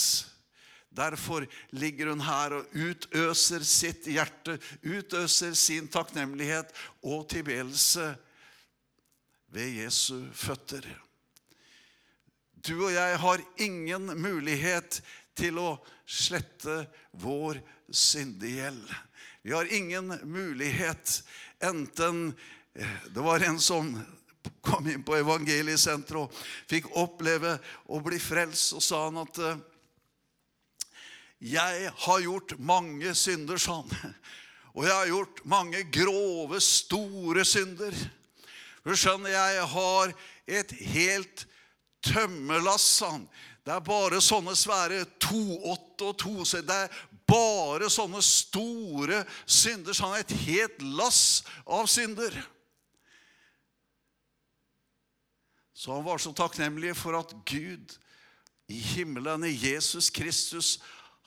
Derfor 0.89 1.45
ligger 1.69 2.11
hun 2.11 2.23
her 2.25 2.55
og 2.57 2.73
utøser 2.73 3.63
sitt 3.67 4.07
hjerte, 4.09 4.57
utøser 4.81 5.53
sin 5.57 5.87
takknemlighet 5.91 6.73
og 7.05 7.27
tilbedelse 7.31 8.11
ved 9.53 9.77
Jesu 9.79 10.25
føtter. 10.33 10.85
Du 12.59 12.75
og 12.75 12.91
jeg 12.93 13.19
har 13.21 13.45
ingen 13.61 14.11
mulighet 14.19 14.99
til 15.37 15.61
å 15.61 15.69
slette 16.09 16.81
vår 17.21 17.61
syndegjeld. 17.87 18.83
Vi 19.45 19.53
har 19.55 19.69
ingen 19.73 20.11
mulighet, 20.27 21.21
enten 21.63 22.33
Det 23.13 23.19
var 23.19 23.43
en 23.43 23.57
som 23.59 23.87
kom 24.61 24.87
inn 24.87 25.03
på 25.03 25.17
evangeliesenteret 25.19 26.21
og 26.21 26.43
fikk 26.69 26.89
oppleve 26.99 27.57
å 27.89 27.99
bli 28.03 28.19
frelst, 28.21 28.73
og 28.77 28.83
sa 28.83 29.05
han 29.07 29.17
at 29.23 29.39
'Jeg 31.39 31.91
har 31.95 32.19
gjort 32.19 32.59
mange 32.59 33.15
synder', 33.15 33.57
sa 33.57 33.81
han. 33.81 34.15
'Og 34.75 34.85
jeg 34.85 34.93
har 34.93 35.07
gjort 35.07 35.45
mange 35.45 35.83
grove, 35.91 36.59
store 36.61 37.45
synder.' 37.45 38.09
For 38.83 38.95
skjønner, 38.95 39.29
jeg 39.29 39.65
har 39.67 40.13
et 40.47 40.71
helt 40.71 41.47
tømmelass, 42.01 42.81
sa 42.81 43.09
han. 43.11 43.27
Det 43.65 43.75
er 43.75 43.83
bare 43.85 44.21
sånne 44.23 44.55
svære 44.57 45.03
2,8 45.21 46.05
og 46.07 46.15
2, 46.17 46.45
så 46.47 46.61
det 46.65 46.77
er 46.85 47.01
bare 47.29 47.89
sånne 47.91 48.21
store 48.25 49.19
synder. 49.45 49.93
Så 49.93 50.07
han 50.07 50.19
et 50.19 50.33
helt 50.47 50.81
lass 50.81 51.43
av 51.67 51.85
synder. 51.91 52.33
Så 55.79 55.93
han 55.93 56.03
var 56.03 56.19
så 56.19 56.33
takknemlig 56.35 56.91
for 56.99 57.15
at 57.15 57.29
Gud 57.47 57.93
i 58.67 58.79
himmelen, 58.97 59.45
i 59.47 59.55
Jesus 59.55 60.09
Kristus, 60.11 60.73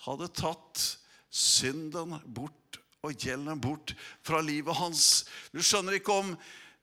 hadde 0.05 0.29
tatt 0.29 0.83
synden 1.33 2.19
bort 2.27 2.77
og 3.01 3.17
gjelden 3.17 3.63
bort 3.63 3.95
fra 4.21 4.43
livet 4.45 4.77
hans. 4.77 5.23
Du 5.57 5.63
skjønner 5.65 5.97
ikke 5.97 6.19
om 6.21 6.35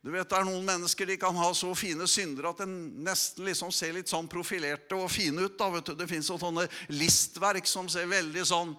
du 0.01 0.09
vet, 0.13 0.29
Det 0.31 0.37
er 0.37 0.47
noen 0.47 0.63
mennesker 0.65 1.05
de 1.05 1.17
kan 1.19 1.35
ha 1.35 1.49
så 1.53 1.69
fine 1.75 2.07
synder 2.07 2.47
at 2.49 2.61
de 2.63 2.65
nesten 3.05 3.43
liksom 3.45 3.69
ser 3.75 3.91
litt 3.97 4.09
sånn 4.09 4.29
profilerte 4.31 4.95
og 4.95 5.11
fine 5.11 5.43
ut. 5.43 5.57
da, 5.59 5.67
vet 5.69 5.91
du. 5.91 5.93
Det 5.99 6.07
fins 6.07 6.31
sånne 6.31 6.65
listverk 6.87 7.67
som 7.67 7.89
ser 7.91 8.07
veldig 8.07 8.45
sånn 8.47 8.71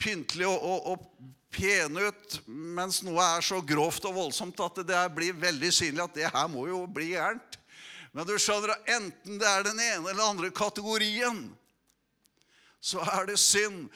pyntelige 0.00 0.48
og, 0.48 0.64
og, 0.64 0.96
og, 0.96 1.34
pene 1.56 2.10
ut, 2.10 2.40
mens 2.48 2.98
noe 3.06 3.22
er 3.36 3.44
så 3.44 3.62
grovt 3.64 4.04
og 4.04 4.16
voldsomt 4.16 4.58
at 4.60 4.82
det 4.84 5.04
blir 5.14 5.36
veldig 5.40 5.70
synlig 5.72 6.02
at 6.02 6.16
det 6.18 6.32
her 6.34 6.50
må 6.52 6.66
jo 6.68 6.82
bli 6.90 7.14
gærent. 7.14 7.56
Men 8.16 8.24
du 8.24 8.38
skjønner, 8.40 8.72
enten 8.88 9.36
det 9.36 9.44
er 9.44 9.66
den 9.66 9.76
ene 9.76 10.00
eller 10.00 10.16
den 10.16 10.24
andre 10.24 10.48
kategorien, 10.56 11.50
så 12.80 13.02
er 13.12 13.26
det 13.28 13.36
synd. 13.36 13.90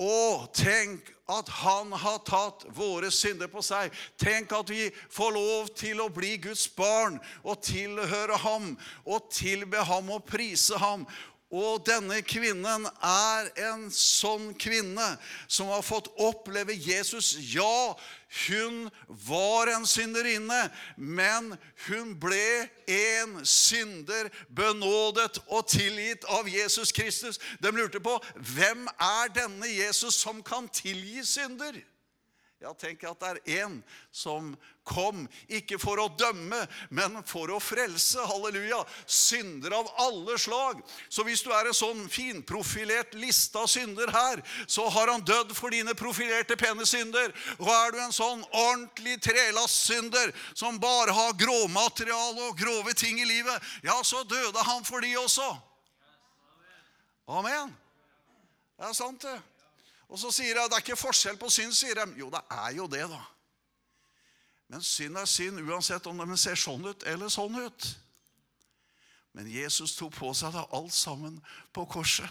Og 0.00 0.46
tenk 0.56 1.10
at 1.32 1.48
han 1.62 1.92
har 1.92 2.22
tatt 2.24 2.64
våre 2.76 3.10
synder 3.12 3.48
på 3.52 3.60
seg. 3.64 3.92
Tenk 4.20 4.52
at 4.56 4.72
vi 4.72 4.88
får 5.12 5.32
lov 5.36 5.70
til 5.76 6.00
å 6.04 6.08
bli 6.12 6.34
Guds 6.44 6.66
barn 6.76 7.16
og 7.42 7.62
tilhøre 7.64 8.36
ham 8.44 8.74
og 9.04 9.30
tilbe 9.32 9.84
ham 9.88 10.12
og 10.12 10.24
prise 10.28 10.76
ham. 10.80 11.04
Og 11.54 11.84
denne 11.86 12.18
kvinnen 12.26 12.88
er 13.06 13.48
en 13.68 13.84
sånn 13.94 14.48
kvinne 14.58 15.12
som 15.46 15.70
har 15.70 15.84
fått 15.86 16.08
oppleve 16.18 16.74
Jesus. 16.74 17.36
Ja, 17.52 17.94
hun 18.48 18.88
var 19.06 19.70
en 19.70 19.86
synderinne, 19.86 20.64
men 20.98 21.52
hun 21.86 22.16
ble 22.18 22.66
en 22.90 23.38
synder, 23.46 24.26
benådet 24.50 25.38
og 25.46 25.68
tilgitt 25.70 26.26
av 26.34 26.50
Jesus 26.50 26.90
Kristus. 26.90 27.38
De 27.62 27.70
lurte 27.70 28.02
på 28.02 28.18
hvem 28.56 28.88
er 28.98 29.30
denne 29.38 29.70
Jesus 29.70 30.18
som 30.18 30.42
kan 30.42 30.66
tilgi 30.74 31.22
synder? 31.22 31.78
Ja, 32.56 32.70
tenk 32.72 33.02
at 33.04 33.20
det 33.20 33.28
er 33.28 33.64
én 33.66 33.74
som 34.08 34.54
kom, 34.86 35.26
ikke 35.44 35.76
for 35.76 36.00
å 36.00 36.06
dømme, 36.16 36.62
men 36.88 37.18
for 37.28 37.50
å 37.52 37.58
frelse. 37.60 38.22
Halleluja. 38.30 38.78
Synder 39.04 39.74
av 39.76 39.90
alle 40.00 40.38
slag. 40.40 40.80
Så 41.12 41.26
hvis 41.26 41.42
du 41.44 41.50
er 41.52 41.68
en 41.68 41.76
sånn 41.76 42.06
finprofilert 42.08 43.12
liste 43.20 43.60
av 43.60 43.68
synder 43.68 44.08
her, 44.14 44.40
så 44.64 44.86
har 44.94 45.12
han 45.12 45.24
dødd 45.26 45.52
for 45.58 45.74
dine 45.74 45.92
profilerte, 45.98 46.56
pene 46.56 46.86
synder. 46.88 47.34
Og 47.58 47.68
er 47.68 47.92
du 47.92 48.00
en 48.06 48.16
sånn 48.16 48.44
ordentlig 48.48 49.18
trelastsynder 49.26 50.32
som 50.56 50.80
bare 50.80 51.12
har 51.12 51.36
gråmateriale 51.36 52.48
og 52.48 52.56
grove 52.56 52.96
ting 52.96 53.20
i 53.20 53.28
livet, 53.28 53.74
ja, 53.84 53.98
så 54.00 54.24
døde 54.24 54.64
han 54.64 54.86
for 54.86 55.04
de 55.04 55.12
også. 55.20 55.50
Amen. 57.36 57.76
Det 58.80 58.88
er 58.88 58.96
sant, 58.96 59.28
det. 59.28 59.36
Og 60.06 60.20
så 60.20 60.30
sier 60.30 60.54
jeg 60.54 60.70
det 60.70 60.78
er 60.78 60.84
ikke 60.84 60.98
forskjell 60.98 61.38
på 61.40 61.50
synd, 61.50 61.74
sier 61.74 61.98
de. 61.98 62.06
Jo, 62.20 62.30
det 62.30 62.42
er 62.52 62.76
jo 62.78 62.86
det, 62.90 63.04
da. 63.10 63.22
Men 64.70 64.82
synd 64.82 65.18
er 65.18 65.30
synd 65.30 65.62
uansett 65.62 66.06
om 66.10 66.18
den 66.22 66.38
ser 66.38 66.58
sånn 66.58 66.86
ut 66.86 67.06
eller 67.06 67.30
sånn 67.30 67.54
ut. 67.58 67.88
Men 69.36 69.50
Jesus 69.52 69.94
tok 69.98 70.14
på 70.16 70.32
seg 70.34 70.54
det 70.54 70.64
alt 70.74 70.94
sammen 70.96 71.38
på 71.76 71.84
korset. 71.90 72.30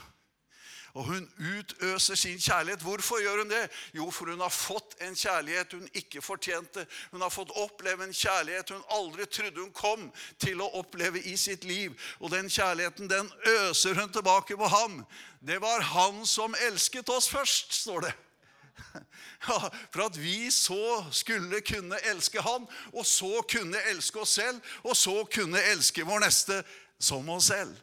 Og 0.96 1.04
hun 1.04 1.26
utøser 1.60 2.16
sin 2.16 2.40
kjærlighet. 2.40 2.82
Hvorfor 2.82 3.20
gjør 3.20 3.42
hun 3.42 3.50
det? 3.50 3.66
Jo, 3.94 4.08
for 4.12 4.32
hun 4.32 4.40
har 4.40 4.50
fått 4.54 4.96
en 5.04 5.16
kjærlighet 5.16 5.74
hun 5.76 5.90
ikke 5.94 6.22
fortjente. 6.24 6.86
Hun 7.12 7.22
har 7.22 7.34
fått 7.34 7.52
oppleve 7.60 8.08
en 8.08 8.16
kjærlighet 8.16 8.72
hun 8.72 8.86
aldri 8.96 9.28
trodde 9.28 9.60
hun 9.60 9.74
kom 9.76 10.06
til 10.40 10.64
å 10.64 10.70
oppleve 10.80 11.20
i 11.20 11.36
sitt 11.38 11.68
liv. 11.68 11.92
Og 12.20 12.32
den 12.32 12.48
kjærligheten, 12.50 13.12
den 13.12 13.28
øser 13.58 14.00
hun 14.00 14.14
tilbake 14.16 14.56
på 14.56 14.70
ham. 14.72 15.02
Det 15.44 15.60
var 15.62 15.84
han 15.92 16.24
som 16.26 16.56
elsket 16.70 17.12
oss 17.12 17.28
først, 17.30 17.74
står 17.84 18.08
det. 18.08 18.16
Ja, 19.46 19.70
for 19.94 20.08
at 20.08 20.16
vi 20.18 20.48
så 20.52 21.04
skulle 21.14 21.60
kunne 21.62 22.00
elske 22.10 22.42
han, 22.42 22.64
og 22.94 23.06
så 23.06 23.44
kunne 23.52 23.84
elske 23.92 24.24
oss 24.24 24.40
selv, 24.40 24.62
og 24.82 24.96
så 24.98 25.20
kunne 25.30 25.62
elske 25.76 26.08
vår 26.08 26.24
neste 26.24 26.64
som 26.98 27.30
oss 27.30 27.52
selv. 27.52 27.76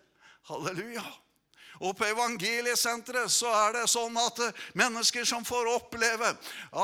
Halleluja. 0.49 1.04
Og 1.83 1.97
på 1.99 2.07
evangeliesenteret 2.07 3.33
så 3.35 3.51
er 3.65 3.75
det 3.75 3.89
sånn 3.91 4.15
at 4.23 4.39
eh, 4.45 4.62
mennesker 4.79 5.27
som 5.27 5.43
får 5.47 5.71
oppleve 5.73 6.31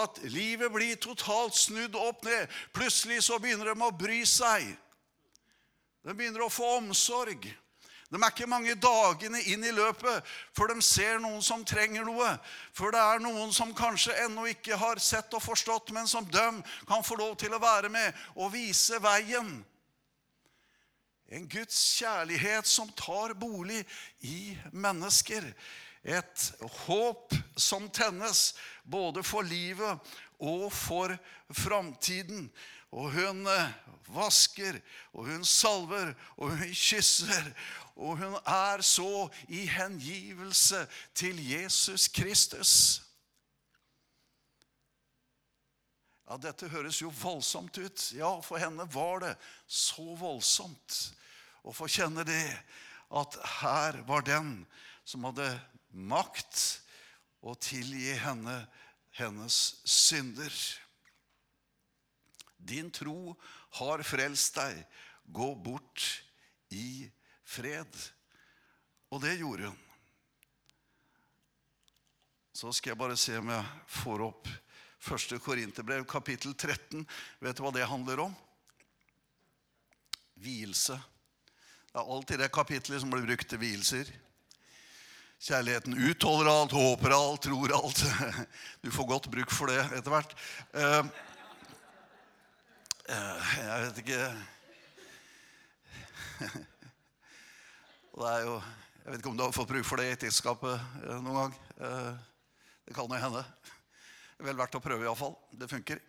at 0.00 0.18
livet 0.26 0.72
blir 0.74 0.98
totalt 0.98 1.54
snudd 1.54 1.94
opp 1.94 2.26
ned, 2.26 2.50
plutselig 2.74 3.22
så 3.28 3.38
begynner 3.38 3.70
de 3.70 3.86
å 3.86 3.94
bry 3.94 4.24
seg. 4.26 4.66
De 6.02 6.16
begynner 6.16 6.42
å 6.42 6.50
få 6.50 6.78
omsorg. 6.80 7.46
De 8.08 8.16
er 8.16 8.30
ikke 8.32 8.48
mange 8.48 8.72
dagene 8.80 9.42
inn 9.52 9.66
i 9.68 9.72
løpet 9.76 10.28
før 10.56 10.72
de 10.72 10.82
ser 10.82 11.18
noen 11.20 11.42
som 11.44 11.62
trenger 11.68 12.06
noe. 12.08 12.30
For 12.72 12.94
det 12.94 13.02
er 13.04 13.20
noen 13.20 13.52
som 13.52 13.74
kanskje 13.76 14.16
ennå 14.24 14.46
ikke 14.54 14.78
har 14.80 14.98
sett 15.02 15.34
og 15.36 15.44
forstått, 15.44 15.92
men 15.92 16.08
som 16.08 16.24
de 16.24 16.46
kan 16.88 17.04
få 17.04 17.18
lov 17.20 17.36
til 17.38 17.52
å 17.52 17.60
være 17.62 17.92
med 17.92 18.16
og 18.34 18.54
vise 18.56 18.96
veien. 19.04 19.58
En 21.28 21.48
Guds 21.48 21.76
kjærlighet 21.98 22.66
som 22.66 22.88
tar 22.96 23.34
bolig 23.36 23.82
i 24.24 24.56
mennesker. 24.72 25.44
Et 26.02 26.44
håp 26.86 27.34
som 27.56 27.90
tennes 27.92 28.54
både 28.88 29.20
for 29.26 29.44
livet 29.44 30.14
og 30.40 30.70
for 30.72 31.12
framtiden. 31.52 32.46
Og 32.96 33.10
hun 33.12 33.44
eh, 33.52 33.74
vasker, 34.14 34.78
og 35.12 35.28
hun 35.28 35.44
salver, 35.44 36.14
og 36.38 36.54
hun 36.56 36.72
kysser. 36.72 37.52
Og 37.98 38.16
hun 38.22 38.38
er 38.46 38.80
så 38.80 39.28
i 39.52 39.66
hengivelse 39.68 40.86
til 41.12 41.42
Jesus 41.50 42.08
Kristus. 42.08 42.72
Ja, 46.24 46.40
Dette 46.40 46.72
høres 46.72 47.02
jo 47.02 47.12
voldsomt 47.20 47.76
ut. 47.76 48.08
Ja, 48.16 48.32
for 48.40 48.56
henne 48.56 48.88
var 48.94 49.26
det 49.26 49.36
så 49.66 50.14
voldsomt 50.16 51.17
og 51.68 51.76
få 51.76 51.88
kjenne 51.92 52.24
det 52.24 52.44
at 53.08 53.38
her 53.60 54.00
var 54.08 54.24
den 54.24 54.62
som 55.04 55.26
hadde 55.28 55.48
makt 55.92 56.80
å 57.44 57.54
tilgi 57.60 58.14
henne 58.22 58.56
hennes 59.18 59.58
synder. 59.88 60.52
Din 62.56 62.90
tro 62.92 63.34
har 63.80 64.04
frelst 64.06 64.56
deg. 64.58 64.80
Gå 65.28 65.52
bort 65.60 66.04
i 66.72 67.08
fred. 67.44 68.00
Og 69.12 69.22
det 69.24 69.38
gjorde 69.40 69.70
hun. 69.70 69.84
Så 72.58 72.72
skal 72.74 72.92
jeg 72.92 73.00
bare 73.00 73.16
se 73.16 73.36
om 73.38 73.52
jeg 73.52 73.92
får 74.00 74.24
opp 74.24 74.48
1. 74.98 75.36
Korinterbrev, 75.40 76.02
kapittel 76.10 76.56
13. 76.56 77.04
Vet 77.38 77.56
du 77.56 77.62
hva 77.62 77.70
det 77.76 77.86
handler 77.86 78.24
om? 78.24 78.34
Vielse. 80.42 80.98
Det 81.88 82.00
er 82.02 82.10
alltid 82.12 82.38
det 82.42 82.50
kapitlet 82.52 83.00
som 83.00 83.10
blir 83.12 83.24
brukt 83.24 83.48
til 83.48 83.60
vielser. 83.62 84.08
Kjærligheten 85.40 85.94
utholder 85.94 86.50
alt, 86.50 86.72
håper 86.76 87.14
alt, 87.14 87.42
tror 87.46 87.72
alt. 87.78 88.02
Du 88.84 88.90
får 88.90 89.06
godt 89.08 89.28
bruk 89.30 89.50
for 89.54 89.70
det 89.72 89.78
etter 89.96 90.10
hvert. 90.12 90.34
Eh, 90.74 91.06
eh, 93.14 93.52
jeg 93.62 93.84
vet 93.84 94.00
ikke 94.02 94.18
Det 98.18 98.26
er 98.32 98.42
jo 98.44 98.56
Jeg 98.58 99.12
vet 99.12 99.18
ikke 99.22 99.30
om 99.30 99.38
du 99.38 99.44
har 99.46 99.54
fått 99.56 99.70
bruk 99.70 99.86
for 99.88 99.96
det 100.02 100.10
i 100.10 100.16
ekteskapet 100.16 100.74
eh, 100.76 101.22
noen 101.22 101.38
gang. 101.38 101.54
Det 102.84 102.96
kan 102.96 103.08
jo 103.08 103.22
hende. 103.22 103.44
Vel 104.44 104.58
verdt 104.58 104.76
å 104.76 104.82
prøve, 104.84 105.06
iallfall. 105.06 105.38
Det 105.56 105.70
funker. 105.70 106.02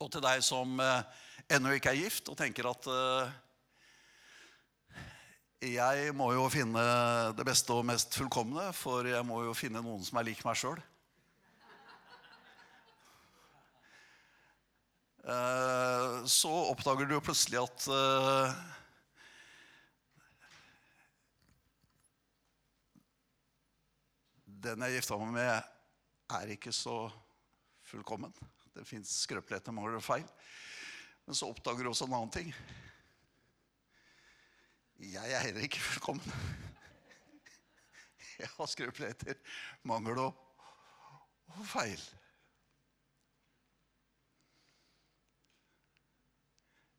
Og 0.00 0.10
til 0.10 0.24
deg 0.24 0.42
som 0.44 0.80
ennå 1.52 1.76
ikke 1.76 1.92
er 1.92 2.00
gift 2.00 2.28
og 2.32 2.38
tenker 2.38 2.66
at 2.70 2.88
jeg 5.66 6.12
må 6.14 6.32
jo 6.34 6.48
finne 6.52 6.82
det 7.36 7.46
beste 7.48 7.72
og 7.72 7.86
mest 7.88 8.14
fullkomne, 8.18 8.68
for 8.76 9.06
jeg 9.08 9.24
må 9.26 9.40
jo 9.46 9.54
finne 9.56 9.80
noen 9.82 10.04
som 10.04 10.18
er 10.20 10.28
lik 10.28 10.42
meg 10.46 10.58
sjøl. 10.58 10.78
Eh, 15.26 16.24
så 16.30 16.50
oppdager 16.70 17.08
du 17.08 17.16
jo 17.16 17.24
plutselig 17.24 17.58
at 17.58 17.86
eh, 17.90 18.58
Den 24.66 24.82
jeg 24.86 24.96
gifta 24.96 25.18
meg 25.18 25.32
med, 25.34 25.66
er 26.36 26.52
ikke 26.54 26.72
så 26.74 26.94
fullkommen. 27.86 28.32
Det 28.74 28.86
fins 28.86 29.12
skrøpeligheter, 29.22 29.74
mangler 29.74 29.98
og 30.00 30.02
feil. 30.02 30.24
Men 31.26 31.34
så 31.34 31.48
oppdager 31.50 31.84
du 31.84 31.90
også 31.90 32.06
en 32.06 32.14
annen 32.14 32.34
ting. 32.34 32.52
Jeg 35.02 35.32
er 35.32 35.42
heller 35.42 35.66
ikke 35.66 35.82
fullkommen. 35.82 36.36
Jeg 38.36 38.48
har 38.52 38.68
skrøpeligheter, 38.68 39.38
mangel 39.88 40.18
og, 40.20 40.38
og 41.56 41.66
feil. 41.66 42.02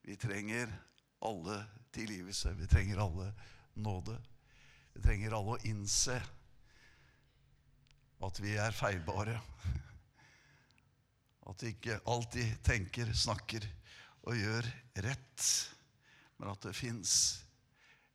Vi 0.08 0.16
trenger 0.18 0.72
alle 1.28 1.60
tilgivelse. 1.94 2.54
Vi 2.58 2.68
trenger 2.68 3.04
alle 3.04 3.32
nåde. 3.76 4.18
Vi 4.94 5.04
trenger 5.04 5.36
alle 5.38 5.56
å 5.56 5.64
innse 5.70 6.18
at 8.28 8.40
vi 8.42 8.56
er 8.58 8.76
feilbare. 8.76 9.38
At 11.48 11.64
vi 11.64 11.76
ikke 11.76 12.00
alltid 12.10 12.58
tenker, 12.66 13.14
snakker 13.14 13.68
og 14.28 14.36
gjør 14.36 14.68
rett, 15.08 15.50
men 16.38 16.52
at 16.52 16.66
det 16.68 16.76
fins 16.76 17.12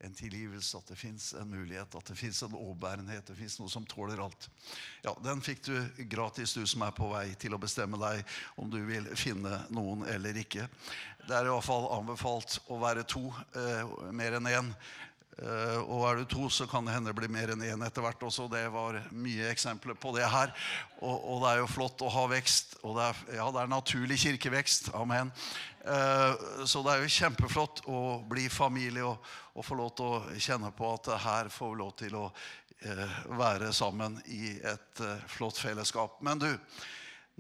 en 0.03 0.15
tilgivelse, 0.15 0.79
at 0.79 0.89
det 0.91 0.97
fins 0.99 1.29
en 1.39 1.51
mulighet, 1.51 1.95
at 1.95 2.09
det 2.11 2.17
fins 2.19 2.41
en 2.43 2.57
overbærenhet, 2.59 3.23
det 3.27 3.37
fins 3.39 3.55
noe 3.61 3.71
som 3.71 3.85
tåler 3.87 4.19
alt. 4.23 4.49
Ja, 5.05 5.15
Den 5.23 5.43
fikk 5.45 5.63
du 5.69 5.77
gratis, 6.11 6.57
du 6.59 6.67
som 6.67 6.83
er 6.83 6.95
på 6.97 7.13
vei 7.13 7.29
til 7.39 7.55
å 7.55 7.61
bestemme 7.63 8.01
deg 8.03 8.25
om 8.59 8.71
du 8.71 8.81
vil 8.89 9.07
finne 9.19 9.63
noen 9.71 10.03
eller 10.11 10.41
ikke. 10.43 10.67
Det 11.23 11.37
er 11.37 11.47
i 11.47 11.55
hvert 11.55 11.69
fall 11.69 11.87
anbefalt 11.95 12.59
å 12.67 12.81
være 12.83 13.07
to, 13.07 13.29
eh, 13.55 13.95
mer 14.11 14.41
enn 14.41 14.51
én. 14.51 14.75
Uh, 15.33 15.81
og 15.89 16.03
er 16.05 16.19
du 16.21 16.27
to, 16.29 16.47
så 16.53 16.67
kan 16.69 16.85
det 16.85 16.93
hende 16.93 17.09
det 17.09 17.17
blir 17.17 17.31
mer 17.33 17.55
enn 17.55 17.65
én 17.65 17.85
etter 17.87 18.05
hvert 18.05 18.21
også. 18.27 18.51
Det 18.53 18.67
var 18.75 18.99
mye 19.17 19.49
eksempler 19.49 19.97
på 19.97 20.13
det 20.17 20.27
her. 20.29 20.53
Og, 21.01 21.15
og 21.17 21.39
det 21.43 21.53
er 21.53 21.61
jo 21.63 21.71
flott 21.73 22.05
å 22.05 22.11
ha 22.13 22.27
vekst. 22.35 22.77
Og 22.85 22.99
det 22.99 23.07
er, 23.09 23.23
ja, 23.39 23.47
det 23.55 23.63
er 23.63 23.73
naturlig 23.73 24.21
kirkevekst. 24.21 24.93
Amen. 24.99 25.33
Uh, 25.87 26.67
så 26.69 26.85
det 26.85 26.93
er 26.95 27.05
jo 27.05 27.15
kjempeflott 27.17 27.85
å 27.89 28.03
bli 28.29 28.45
familie 28.53 29.07
og, 29.09 29.33
og, 29.55 29.65
få 29.67 29.81
lov 29.81 29.95
til 29.97 30.11
å 30.11 30.37
kjenne 30.37 30.71
på 30.77 30.93
at 30.99 31.15
her 31.25 31.51
får 31.51 31.73
vi 31.73 31.81
lov 31.81 31.95
til 32.03 32.19
å 32.21 32.27
uh, 32.29 33.21
være 33.41 33.73
sammen 33.75 34.21
i 34.29 34.59
et 34.61 35.07
flott 35.33 35.57
fellesskap. 35.59 36.21
Men 36.21 36.45
du, 36.45 36.51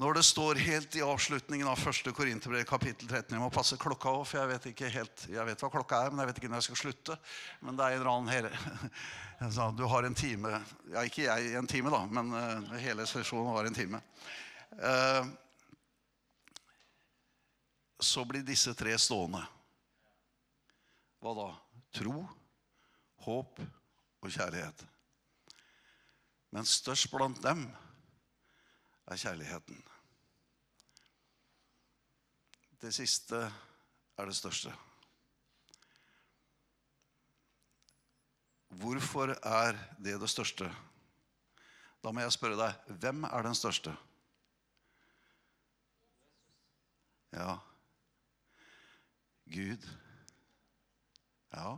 når 0.02 0.16
det 0.18 0.22
står 0.26 0.58
helt 0.58 0.96
i 0.98 1.02
avslutningen 1.06 1.68
av 1.68 1.78
1. 1.78 2.08
Korinterbrev 2.16 2.64
kapittel 2.66 3.06
13 3.06 3.36
Jeg 3.36 3.42
må 3.42 3.50
passe 3.54 3.76
klokka 3.78 4.10
òg, 4.10 4.24
for 4.26 4.40
jeg 4.40 4.50
vet 4.50 4.64
ikke 4.72 4.88
helt, 4.90 5.26
jeg 5.30 5.46
vet 5.46 5.60
hva 5.62 5.68
klokka 5.70 6.00
er, 6.02 6.10
men 6.10 6.22
jeg 6.24 6.30
vet 6.30 6.40
ikke 6.40 6.48
når 6.50 6.58
jeg 6.58 6.66
skal 6.66 6.80
slutte. 6.80 7.16
Men 7.62 7.78
det 7.78 7.84
er 7.84 7.94
en 7.94 8.00
eller 8.00 8.10
annen 8.10 8.32
hele, 8.32 8.50
sa, 9.54 9.68
Du 9.70 9.84
har 9.86 10.08
en 10.08 10.16
time 10.18 10.56
Ja, 10.90 11.04
ikke 11.06 11.28
jeg 11.28 11.52
en 11.60 11.70
time, 11.70 11.92
da, 11.94 12.00
men 12.18 12.34
uh, 12.34 12.74
hele 12.82 13.06
sesjonen 13.06 13.54
var 13.54 13.68
en 13.68 13.78
time. 13.78 14.00
Uh, 14.80 15.30
så 18.02 18.26
blir 18.26 18.42
disse 18.42 18.74
tre 18.74 18.96
stående. 18.98 19.44
Hva 21.22 21.36
da? 21.38 21.48
Tro, 21.94 22.24
håp 23.28 23.62
og 23.62 24.34
kjærlighet. 24.34 24.82
Men 26.50 26.66
størst 26.66 27.12
blant 27.14 27.38
dem 27.46 27.68
er 29.06 29.22
kjærligheten. 29.28 29.91
Det 32.82 32.90
siste 32.94 33.38
er 34.18 34.26
det 34.26 34.34
største. 34.36 34.72
Hvorfor 38.82 39.36
er 39.38 39.76
det 40.02 40.16
det 40.20 40.30
største? 40.30 40.66
Da 42.02 42.10
må 42.10 42.24
jeg 42.24 42.34
spørre 42.34 42.58
deg 42.58 42.96
hvem 43.04 43.24
er 43.28 43.46
den 43.46 43.54
største? 43.54 43.94
Ja 47.32 47.60
Gud. 49.52 49.86
Ja. 51.52 51.76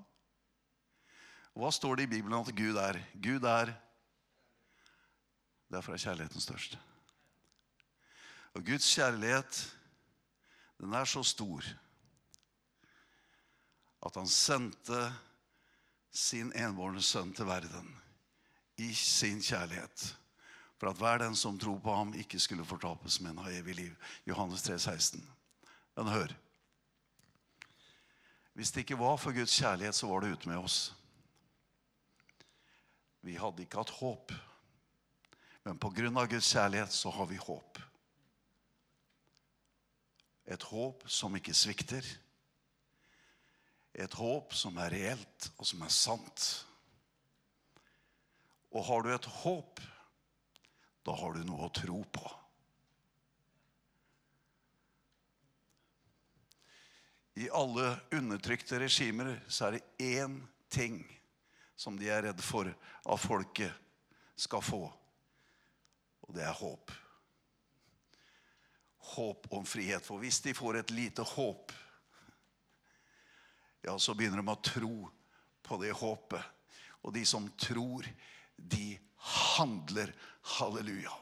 Hva 1.54 1.70
står 1.74 1.98
det 1.98 2.06
i 2.06 2.12
Bibelen 2.16 2.38
at 2.38 2.54
Gud 2.56 2.78
er? 2.78 3.02
Gud 3.18 3.44
er 3.50 3.74
Derfor 5.74 5.92
er 5.92 5.98
kjærligheten 5.98 6.40
størst. 6.40 6.76
Og 8.54 8.62
Guds 8.62 8.86
kjærlighet, 8.94 9.56
den 10.84 10.92
er 10.92 11.08
så 11.08 11.22
stor 11.24 11.64
at 14.04 14.18
han 14.20 14.28
sendte 14.28 14.98
sin 16.12 16.50
enbårne 16.52 17.00
sønn 17.02 17.32
til 17.34 17.48
verden 17.48 17.88
i 18.76 18.90
sin 18.94 19.40
kjærlighet. 19.42 20.10
For 20.76 20.90
at 20.90 21.00
hver 21.00 21.22
den 21.22 21.36
som 21.38 21.56
tror 21.58 21.78
på 21.80 21.94
ham, 21.94 22.12
ikke 22.18 22.40
skulle 22.42 22.66
fortapes, 22.68 23.20
men 23.24 23.38
ha 23.40 23.52
evig 23.54 23.78
liv. 23.78 23.94
Johannes 24.28 24.62
3, 24.66 24.78
16. 24.78 25.24
Men 25.96 26.10
hør. 26.12 26.34
Hvis 28.52 28.70
det 28.70 28.84
ikke 28.84 28.98
var 28.98 29.16
for 29.16 29.32
Guds 29.32 29.56
kjærlighet, 29.56 29.94
så 29.94 30.10
var 30.10 30.20
det 30.20 30.34
ute 30.34 30.48
med 30.48 30.60
oss. 30.60 30.92
Vi 33.24 33.38
hadde 33.40 33.64
ikke 33.64 33.80
hatt 33.80 33.96
håp. 34.02 34.36
Men 35.64 35.80
på 35.80 35.90
grunn 35.96 36.20
av 36.20 36.28
Guds 36.28 36.52
kjærlighet 36.52 36.92
så 36.92 37.10
har 37.10 37.30
vi 37.30 37.40
håp. 37.40 37.80
Et 40.44 40.62
håp 40.68 41.04
som 41.08 41.34
ikke 41.36 41.54
svikter. 41.56 42.04
Et 43.94 44.16
håp 44.18 44.52
som 44.56 44.76
er 44.82 44.92
reelt, 44.92 45.50
og 45.56 45.68
som 45.68 45.84
er 45.86 45.92
sant. 45.92 46.46
Og 48.74 48.84
har 48.84 49.04
du 49.04 49.12
et 49.14 49.28
håp, 49.40 49.80
da 51.06 51.14
har 51.16 51.36
du 51.36 51.44
noe 51.46 51.68
å 51.68 51.74
tro 51.74 52.00
på. 52.12 52.24
I 57.40 57.48
alle 57.50 57.88
undertrykte 58.14 58.78
regimer 58.78 59.32
så 59.50 59.68
er 59.68 59.78
det 59.78 60.10
én 60.18 60.36
ting 60.70 61.00
som 61.74 61.96
de 61.98 62.10
er 62.10 62.28
redd 62.28 62.42
for 62.42 62.68
at 62.70 63.22
folket 63.22 63.74
skal 64.38 64.62
få, 64.62 64.84
og 66.22 66.34
det 66.34 66.44
er 66.46 66.54
håp 66.54 66.94
håp 69.14 69.46
om 69.54 69.66
frihet. 69.66 70.04
For 70.06 70.22
hvis 70.22 70.40
de 70.44 70.54
får 70.56 70.80
et 70.80 70.94
lite 70.94 71.24
håp, 71.34 71.72
ja, 73.84 73.98
så 73.98 74.14
begynner 74.16 74.40
de 74.40 74.48
å 74.48 74.62
tro 74.64 74.94
på 75.64 75.80
det 75.82 75.92
håpet. 75.96 76.40
Og 77.04 77.12
de 77.12 77.24
som 77.28 77.50
tror, 77.60 78.06
de 78.56 78.94
handler. 79.56 80.12
Halleluja. 80.58 81.12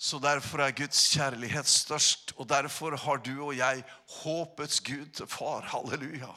Så 0.00 0.18
derfor 0.20 0.62
er 0.64 0.76
Guds 0.76 1.00
kjærlighet 1.12 1.68
størst, 1.68 2.32
og 2.36 2.48
derfor 2.48 2.96
har 2.96 3.20
du 3.20 3.34
og 3.34 3.52
jeg 3.56 3.82
håpets 4.22 4.80
Gud 4.84 5.10
til 5.16 5.28
far. 5.28 5.64
Halleluja. 5.68 6.32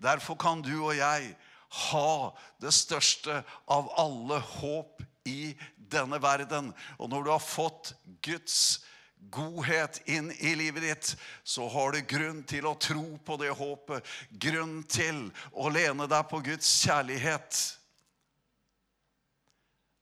Derfor 0.00 0.36
kan 0.40 0.60
du 0.64 0.74
og 0.82 0.96
jeg 0.96 1.34
ha 1.72 2.12
det 2.60 2.72
største 2.76 3.38
av 3.72 3.88
alle 4.00 4.40
håp 4.58 5.00
i 5.28 5.54
denne 5.92 6.18
verden. 6.22 6.72
Og 6.98 7.10
når 7.12 7.24
du 7.24 7.30
har 7.34 7.44
fått 7.44 7.92
Guds 8.24 8.82
godhet 9.30 10.00
inn 10.10 10.32
i 10.42 10.54
livet 10.58 10.82
ditt, 10.82 11.12
så 11.44 11.68
har 11.70 11.92
du 11.92 12.00
grunn 12.08 12.42
til 12.48 12.66
å 12.66 12.74
tro 12.80 13.04
på 13.24 13.38
det 13.40 13.52
håpet. 13.54 14.06
Grunn 14.30 14.82
til 14.90 15.28
å 15.52 15.70
lene 15.72 16.08
deg 16.10 16.28
på 16.30 16.42
Guds 16.42 16.70
kjærlighet. 16.82 17.60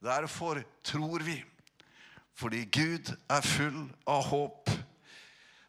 Derfor 0.01 0.63
tror 0.87 1.27
vi. 1.27 1.37
Fordi 2.41 2.65
Gud 2.73 3.11
er 3.29 3.45
full 3.45 3.83
av 4.09 4.25
håp. 4.31 4.71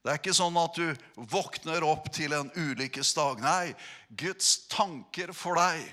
Det 0.02 0.10
er 0.10 0.18
ikke 0.18 0.34
sånn 0.34 0.56
at 0.58 0.78
du 0.80 1.26
våkner 1.30 1.84
opp 1.86 2.08
til 2.16 2.34
en 2.34 2.50
ulykkesdag. 2.56 3.44
Nei, 3.44 3.74
Guds 4.10 4.64
tanker 4.72 5.34
for 5.36 5.60
deg 5.60 5.84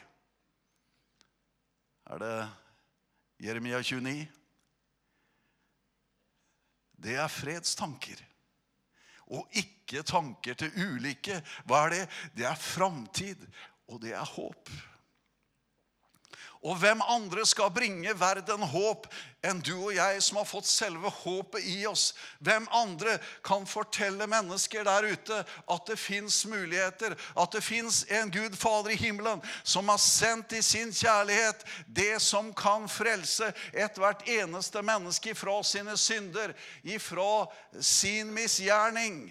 Er 2.09 2.23
det 2.23 2.37
Jeremia 3.39 3.83
29? 3.83 4.27
Det 6.99 7.15
er 7.15 7.31
fredstanker. 7.31 8.23
Og 9.31 9.47
ikke 9.61 10.03
tanker 10.03 10.57
til 10.59 10.73
ulykke. 10.75 11.39
Hva 11.69 11.85
er 11.87 11.95
det? 11.95 12.05
Det 12.35 12.47
er 12.49 12.59
framtid, 12.59 13.45
og 13.89 14.01
det 14.03 14.15
er 14.17 14.33
håp. 14.35 14.73
Og 16.63 16.79
hvem 16.83 17.03
andre 17.07 17.45
skal 17.47 17.71
bringe 17.71 18.13
verden 18.19 18.65
håp 18.73 19.07
enn 19.47 19.61
du 19.63 19.77
og 19.77 19.93
jeg 19.95 20.23
som 20.27 20.41
har 20.41 20.49
fått 20.49 20.67
selve 20.67 21.11
håpet 21.21 21.63
i 21.71 21.85
oss? 21.87 22.11
Hvem 22.43 22.67
andre 22.75 23.15
kan 23.47 23.67
fortelle 23.69 24.27
mennesker 24.27 24.83
der 24.89 25.07
ute 25.13 25.39
at 25.47 25.87
det 25.87 25.99
fins 26.03 26.41
muligheter, 26.51 27.15
at 27.15 27.55
det 27.55 27.63
fins 27.63 28.03
en 28.11 28.33
Gud 28.35 28.59
Fader 28.59 28.97
i 28.97 28.99
himmelen 28.99 29.43
som 29.63 29.89
har 29.93 30.03
sendt 30.03 30.57
i 30.59 30.63
sin 30.67 30.91
kjærlighet 30.91 31.63
det 31.87 32.17
som 32.25 32.51
kan 32.57 32.91
frelse 32.91 33.53
ethvert 33.73 34.27
eneste 34.27 34.83
menneske 34.83 35.37
ifra 35.37 35.61
sine 35.63 35.95
synder, 35.97 36.57
ifra 36.83 37.47
sin 37.79 38.35
misgjerning? 38.35 39.29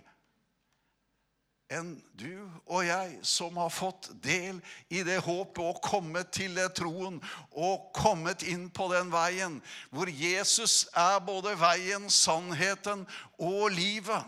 Enn 1.68 1.98
du 2.16 2.48
og 2.66 2.86
jeg 2.88 3.18
som 3.28 3.58
har 3.60 3.72
fått 3.74 4.08
del 4.24 4.62
i 4.88 5.02
det 5.04 5.18
håpet 5.26 5.60
og 5.64 5.82
kommet 5.84 6.32
til 6.36 6.56
det 6.56 6.70
troen 6.80 7.20
og 7.52 7.90
kommet 7.96 8.46
inn 8.48 8.70
på 8.72 8.88
den 8.94 9.12
veien 9.12 9.60
hvor 9.92 10.08
Jesus 10.08 10.86
er 10.96 11.20
både 11.28 11.58
veien, 11.60 12.08
sannheten 12.10 13.04
og 13.36 13.68
livet. 13.76 14.24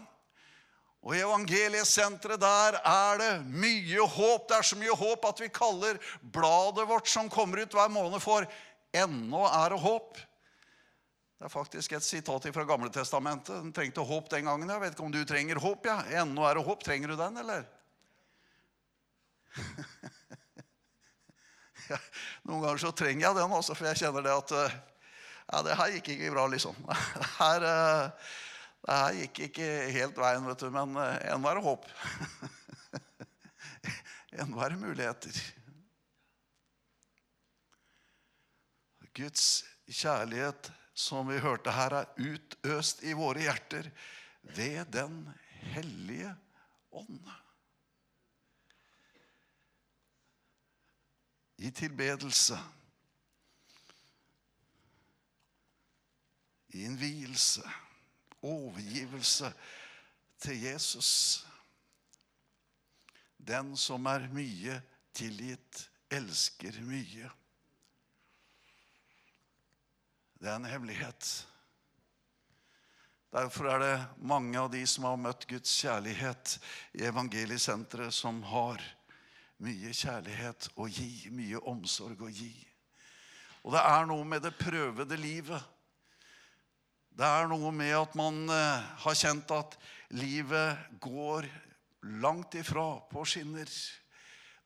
Og 0.99 1.15
I 1.15 1.21
evangeliesenteret 1.23 2.41
der 2.41 2.79
er 2.83 3.21
det 3.21 3.33
mye 3.47 4.03
håp. 4.03 4.49
Det 4.49 4.57
er 4.57 4.67
så 4.67 4.79
mye 4.79 4.97
håp 4.99 5.29
at 5.29 5.39
vi 5.39 5.47
kaller 5.53 5.99
bladet 6.19 6.87
vårt 6.89 7.07
som 7.07 7.31
kommer 7.31 7.63
ut 7.63 7.75
hver 7.75 7.87
måned, 7.87 8.19
for 8.19 8.43
'Ennå 8.91 9.45
er 9.45 9.69
det 9.69 9.79
håp'. 9.79 10.25
Det 11.39 11.47
er 11.47 11.51
faktisk 11.53 11.93
et 11.95 12.03
sitat 12.03 12.43
fra 12.51 12.63
Gamle 12.67 12.89
Testamentet. 12.91 13.61
Den 13.63 13.71
trengte 13.71 14.03
håp 14.03 14.25
den 14.31 14.43
gangen. 14.49 14.67
Jeg 14.67 14.81
vet 14.81 14.91
ikke 14.91 15.05
om 15.05 15.11
du 15.13 15.21
trenger 15.23 15.55
håp. 15.63 15.85
ja. 15.87 16.01
Ennå 16.19 16.43
er 16.43 16.57
det 16.57 16.65
håp. 16.67 16.81
Trenger 16.83 17.07
du 17.07 17.15
den, 17.15 17.37
eller? 17.39 17.63
noen 22.43 22.59
ganger 22.65 22.81
så 22.83 22.91
trenger 22.91 23.23
jeg 23.23 23.37
den 23.37 23.55
også, 23.55 23.71
for 23.71 23.87
jeg 23.87 23.99
kjenner 24.01 24.25
det 24.25 24.33
at 24.35 24.51
eh, 24.57 24.75
ja, 25.49 25.61
det 25.65 25.77
her 25.79 25.93
gikk 25.95 26.09
ikke 26.11 26.33
bra, 26.35 26.43
liksom. 26.51 26.75
Det 27.15 27.29
her, 27.37 27.59
eh, 27.69 28.03
det 28.83 28.97
her 28.97 29.19
gikk 29.21 29.39
ikke 29.47 29.69
helt 29.95 30.19
veien, 30.19 30.43
vet 30.49 30.65
du. 30.65 30.67
Men 30.75 30.99
eh, 30.99 31.23
ennå 31.31 31.45
er 31.53 31.55
det 31.61 31.63
håp. 31.69 31.87
ennå 34.43 34.59
er 34.59 34.75
det 34.75 34.81
muligheter. 34.83 35.39
Guds 39.15 39.63
kjærlighet 39.87 40.69
som 40.99 41.27
vi 41.31 41.39
hørte 41.39 41.71
her, 41.71 41.93
er 42.01 42.09
utøst 42.19 43.05
i 43.07 43.13
våre 43.15 43.45
hjerter 43.45 43.87
ved 44.55 44.89
Den 44.91 45.21
hellige 45.71 46.33
ånd. 46.91 47.29
I 51.59 51.71
tilbedelse, 51.75 52.59
i 56.69 56.83
innvielse, 56.87 57.63
overgivelse 58.41 59.53
til 60.39 60.61
Jesus. 60.67 61.11
Den 63.37 63.75
som 63.79 64.07
er 64.11 64.27
mye 64.31 64.81
tilgitt, 65.15 65.85
elsker 66.11 66.79
mye. 66.83 67.31
Det 70.39 70.47
er 70.47 70.55
en 70.55 70.69
hemmelighet. 70.71 71.29
Derfor 73.35 73.67
er 73.73 73.81
det 73.83 73.95
mange 74.23 74.55
av 74.55 74.69
de 74.71 74.85
som 74.87 75.03
har 75.09 75.17
møtt 75.19 75.43
Guds 75.49 75.73
kjærlighet 75.81 76.53
i 76.95 77.03
evangeliesenteret, 77.09 78.15
som 78.15 78.39
har 78.47 78.79
mye 79.59 79.91
kjærlighet 79.91 80.69
å 80.79 80.87
gi, 80.87 81.27
mye 81.35 81.59
omsorg 81.67 82.23
å 82.23 82.31
gi. 82.31 82.53
Og 83.67 83.75
det 83.75 83.83
er 83.83 84.07
noe 84.07 84.23
med 84.31 84.45
det 84.47 84.55
prøvede 84.55 85.19
livet. 85.19 85.59
Det 87.11 87.27
er 87.27 87.51
noe 87.51 87.73
med 87.75 87.91
at 87.97 88.15
man 88.15 88.45
eh, 88.47 88.89
har 89.03 89.19
kjent 89.19 89.51
at 89.51 89.75
livet 90.15 90.87
går 91.03 91.49
langt 92.23 92.55
ifra 92.55 92.93
på 93.11 93.27
skinner. 93.27 93.67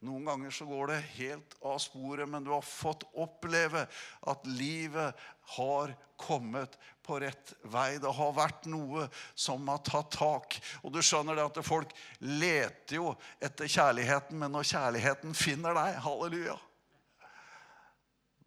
Noen 0.03 0.25
ganger 0.27 0.51
så 0.51 0.65
går 0.67 0.89
det 0.91 1.03
helt 1.15 1.53
av 1.63 1.77
sporet, 1.79 2.27
men 2.27 2.43
du 2.43 2.49
har 2.51 2.65
fått 2.65 3.05
oppleve 3.15 3.85
at 4.27 4.47
livet 4.51 5.21
har 5.55 5.93
kommet 6.19 6.75
på 7.03 7.21
rett 7.23 7.53
vei. 7.71 8.01
Det 8.03 8.11
har 8.17 8.35
vært 8.35 8.67
noe 8.67 9.05
som 9.31 9.63
har 9.71 9.79
tatt 9.87 10.11
tak. 10.17 10.57
Og 10.83 10.91
du 10.91 10.99
skjønner 10.99 11.39
det 11.39 11.45
at 11.47 11.61
folk 11.63 11.95
leter 12.19 12.99
jo 12.99 13.13
etter 13.39 13.71
kjærligheten, 13.71 14.39
men 14.43 14.51
når 14.51 14.67
kjærligheten 14.73 15.37
finner 15.39 15.77
deg, 15.79 16.01
halleluja, 16.03 16.57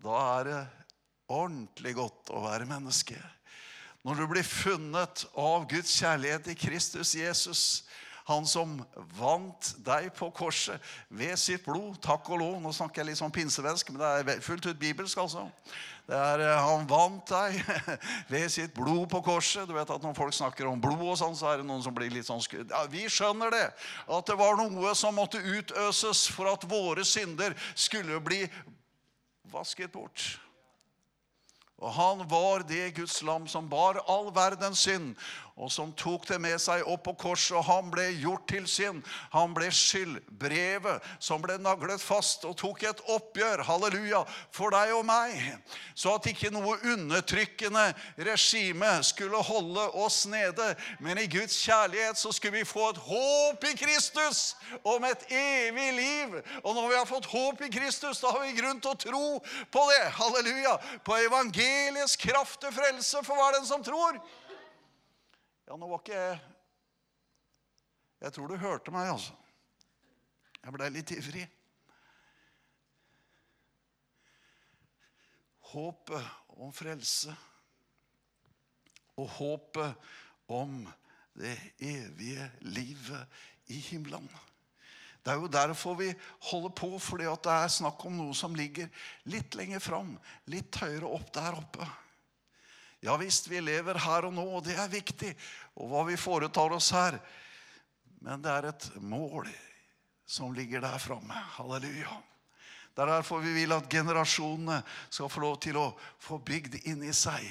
da 0.05 0.21
er 0.37 0.51
det 0.51 0.63
ordentlig 1.33 1.97
godt 1.97 2.37
å 2.37 2.45
være 2.45 2.69
menneske. 2.69 3.17
Når 4.05 4.21
du 4.21 4.27
blir 4.31 4.45
funnet 4.47 5.25
av 5.41 5.65
Guds 5.73 5.97
kjærlighet 5.99 6.53
i 6.53 6.59
Kristus 6.59 7.17
Jesus, 7.17 7.63
han 8.27 8.47
som 8.49 8.73
vant 9.15 9.69
deg 9.87 10.09
på 10.17 10.33
korset 10.35 10.83
ved 11.09 11.37
sitt 11.39 11.63
blod. 11.67 11.95
Takk 12.03 12.27
og 12.35 12.41
lov. 12.41 12.57
Nå 12.63 12.73
snakker 12.75 13.03
jeg 13.03 13.13
litt 13.13 13.21
sånn 13.21 13.35
pinsevensk, 13.35 13.93
men 13.93 14.03
det 14.03 14.35
er 14.35 14.43
fullt 14.43 14.67
ut 14.67 14.81
bibelsk, 14.81 15.21
altså. 15.23 15.45
Er, 16.07 16.43
eh, 16.43 16.59
han 16.63 16.87
vant 16.91 17.31
deg 17.31 17.61
ved 18.33 18.49
sitt 18.51 18.75
blod 18.75 19.07
på 19.11 19.21
korset. 19.27 19.67
Du 19.67 19.75
vet 19.75 19.91
at 19.91 20.03
Når 20.03 20.15
folk 20.19 20.35
snakker 20.35 20.67
om 20.67 20.83
blod, 20.83 21.03
og 21.07 21.19
sånn, 21.19 21.39
så 21.39 21.53
er 21.53 21.63
det 21.63 21.69
noen 21.69 21.85
som 21.87 21.95
blir 21.95 22.11
litt 22.11 22.27
sånn. 22.27 22.43
Ja, 22.67 22.83
vi 22.91 23.07
skjønner 23.11 23.55
det. 23.55 23.67
At 24.11 24.27
det 24.27 24.39
var 24.39 24.59
noe 24.59 24.95
som 24.99 25.15
måtte 25.19 25.43
utøses 25.43 26.27
for 26.31 26.51
at 26.51 26.67
våre 26.67 27.07
synder 27.07 27.55
skulle 27.75 28.19
bli 28.23 28.43
vasket 29.55 29.95
bort. 29.95 30.37
Og 31.77 31.93
han 31.93 32.23
var 32.31 32.65
det 32.65 32.95
Guds 32.97 33.19
lam 33.27 33.47
som 33.51 33.67
bar 33.69 33.99
all 34.09 34.31
verdens 34.35 34.87
synd 34.87 35.13
og 35.57 35.71
som 35.73 35.89
tok 35.97 36.27
det 36.29 36.37
med 36.45 36.59
seg 36.61 36.85
opp 36.85 37.07
på 37.07 37.15
korset, 37.17 37.55
og 37.57 37.65
han 37.65 37.87
ble 37.89 38.05
gjort 38.21 38.45
til 38.51 38.67
synd. 38.69 38.99
Han 39.33 39.55
ble 39.57 39.71
skyldbrevet 39.73 41.07
som 41.17 41.41
ble 41.41 41.57
naglet 41.65 42.03
fast 42.03 42.45
og 42.45 42.59
tok 42.61 42.85
et 42.85 43.01
oppgjør, 43.15 43.63
halleluja, 43.65 44.21
for 44.53 44.77
deg 44.77 44.93
og 44.99 45.07
meg. 45.09 45.33
Så 45.97 46.13
at 46.13 46.29
ikke 46.29 46.53
noe 46.53 46.77
undertrykkende 46.93 47.87
regime 48.29 48.93
skulle 49.09 49.41
holde 49.49 49.89
oss 49.97 50.27
nede. 50.29 50.75
Men 51.01 51.23
i 51.25 51.29
Guds 51.33 51.57
kjærlighet 51.65 52.21
så 52.21 52.35
skulle 52.37 52.61
vi 52.61 52.69
få 52.69 52.91
et 52.93 53.01
håp 53.09 53.65
i 53.65 53.75
Kristus 53.81 54.45
om 54.85 55.09
et 55.09 55.25
evig 55.33 55.91
liv. 55.97 56.41
Og 56.67 56.77
når 56.77 56.91
vi 56.93 57.01
har 57.01 57.09
fått 57.09 57.33
håp 57.33 57.65
i 57.65 57.73
Kristus, 57.73 58.21
da 58.21 58.37
har 58.37 58.45
vi 58.45 58.59
grunn 58.61 58.85
til 58.85 58.93
å 58.93 59.05
tro 59.09 59.27
på 59.73 59.91
det. 59.95 60.05
Halleluja. 60.21 60.77
På 61.01 61.17
evangeliets 61.17 62.21
kraft 62.21 62.61
til 62.61 62.77
frelse 62.77 63.25
for 63.25 63.41
hver 63.41 63.57
den 63.57 63.65
som 63.65 63.81
tror. 63.81 64.21
Ja, 65.67 65.75
nå 65.75 65.89
var 65.91 66.03
ikke 66.03 66.15
jeg 66.15 66.39
Jeg 68.21 68.33
tror 68.33 68.49
du 68.49 68.57
hørte 68.57 68.93
meg, 68.95 69.11
altså. 69.13 69.35
Jeg 70.63 70.73
ble 70.73 70.87
litt 70.91 71.13
ivrig. 71.15 71.43
Håpet 75.67 76.31
om 76.57 76.73
frelse 76.75 77.35
og 79.17 79.29
håpet 79.37 80.09
om 80.53 80.81
det 81.37 81.55
evige 81.79 82.49
livet 82.61 83.39
i 83.73 83.79
himmelen. 83.91 84.27
Det 85.25 85.33
er 85.33 85.41
jo 85.43 85.51
derfor 85.51 85.97
vi 85.99 86.09
holder 86.51 86.73
på, 86.79 86.91
fordi 87.03 87.29
det 87.45 87.53
er 87.53 87.73
snakk 87.73 88.05
om 88.07 88.17
noe 88.17 88.35
som 88.37 88.55
ligger 88.55 88.89
litt 89.27 89.57
lenger 89.59 89.83
fram, 89.83 90.13
litt 90.47 90.77
høyere 90.79 91.09
opp 91.11 91.33
der 91.35 91.57
oppe. 91.59 91.89
Ja 93.05 93.17
visst, 93.21 93.49
vi 93.49 93.61
lever 93.61 93.99
her 94.01 94.27
og 94.29 94.35
nå, 94.35 94.45
og 94.59 94.65
det 94.67 94.77
er 94.79 94.91
viktig, 94.91 95.35
og 95.77 95.91
hva 95.91 96.05
vi 96.09 96.17
foretar 96.21 96.73
oss 96.75 96.91
her. 96.97 97.19
Men 98.25 98.43
det 98.43 98.53
er 98.53 98.71
et 98.71 98.89
mål 99.03 99.51
som 100.27 100.55
ligger 100.57 100.83
der 100.83 100.99
framme. 100.99 101.37
Halleluja. 101.59 102.17
Det 102.97 103.05
er 103.05 103.13
derfor 103.13 103.43
vi 103.45 103.53
vil 103.53 103.75
at 103.77 103.91
generasjonene 103.93 104.81
skal 105.13 105.29
få 105.29 105.43
lov 105.45 105.59
til 105.61 105.77
å 105.77 105.91
få 106.23 106.39
bygd 106.41 106.79
inni 106.89 107.13
seg 107.15 107.45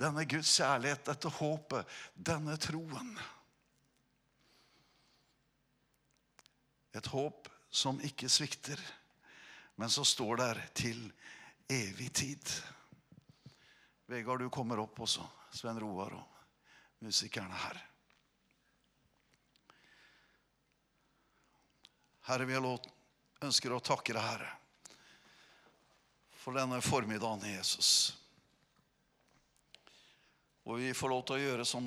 denne 0.00 0.26
Guds 0.28 0.52
kjærlighet, 0.60 1.06
dette 1.08 1.32
håpet, 1.40 1.88
denne 2.14 2.56
troen. 2.60 3.14
Et 6.92 7.06
håp 7.12 7.48
som 7.70 8.00
ikke 8.04 8.28
svikter, 8.28 8.80
men 9.80 9.88
som 9.92 10.04
står 10.04 10.40
der 10.42 10.60
til 10.76 11.00
evig 11.70 12.10
tid. 12.20 12.52
Vegard, 14.10 14.40
du 14.40 14.50
kommer 14.50 14.80
opp 14.82 15.00
også. 15.04 15.22
Sven 15.54 15.78
Roar 15.78 16.16
og 16.18 17.04
musikerne 17.06 17.54
her. 17.54 17.76
Herre, 22.26 22.48
vi 22.48 22.58
ønsker 23.46 23.70
å 23.70 23.78
takke 23.78 24.14
deg, 24.16 24.22
Herre, 24.22 24.50
for 26.42 26.58
denne 26.58 26.80
formiddagen, 26.82 27.46
Jesus. 27.52 27.92
Og 30.66 30.82
vi 30.82 30.90
får 30.94 31.14
lov 31.14 31.22
til 31.28 31.38
å 31.38 31.44
gjøre 31.44 31.66
som 31.66 31.86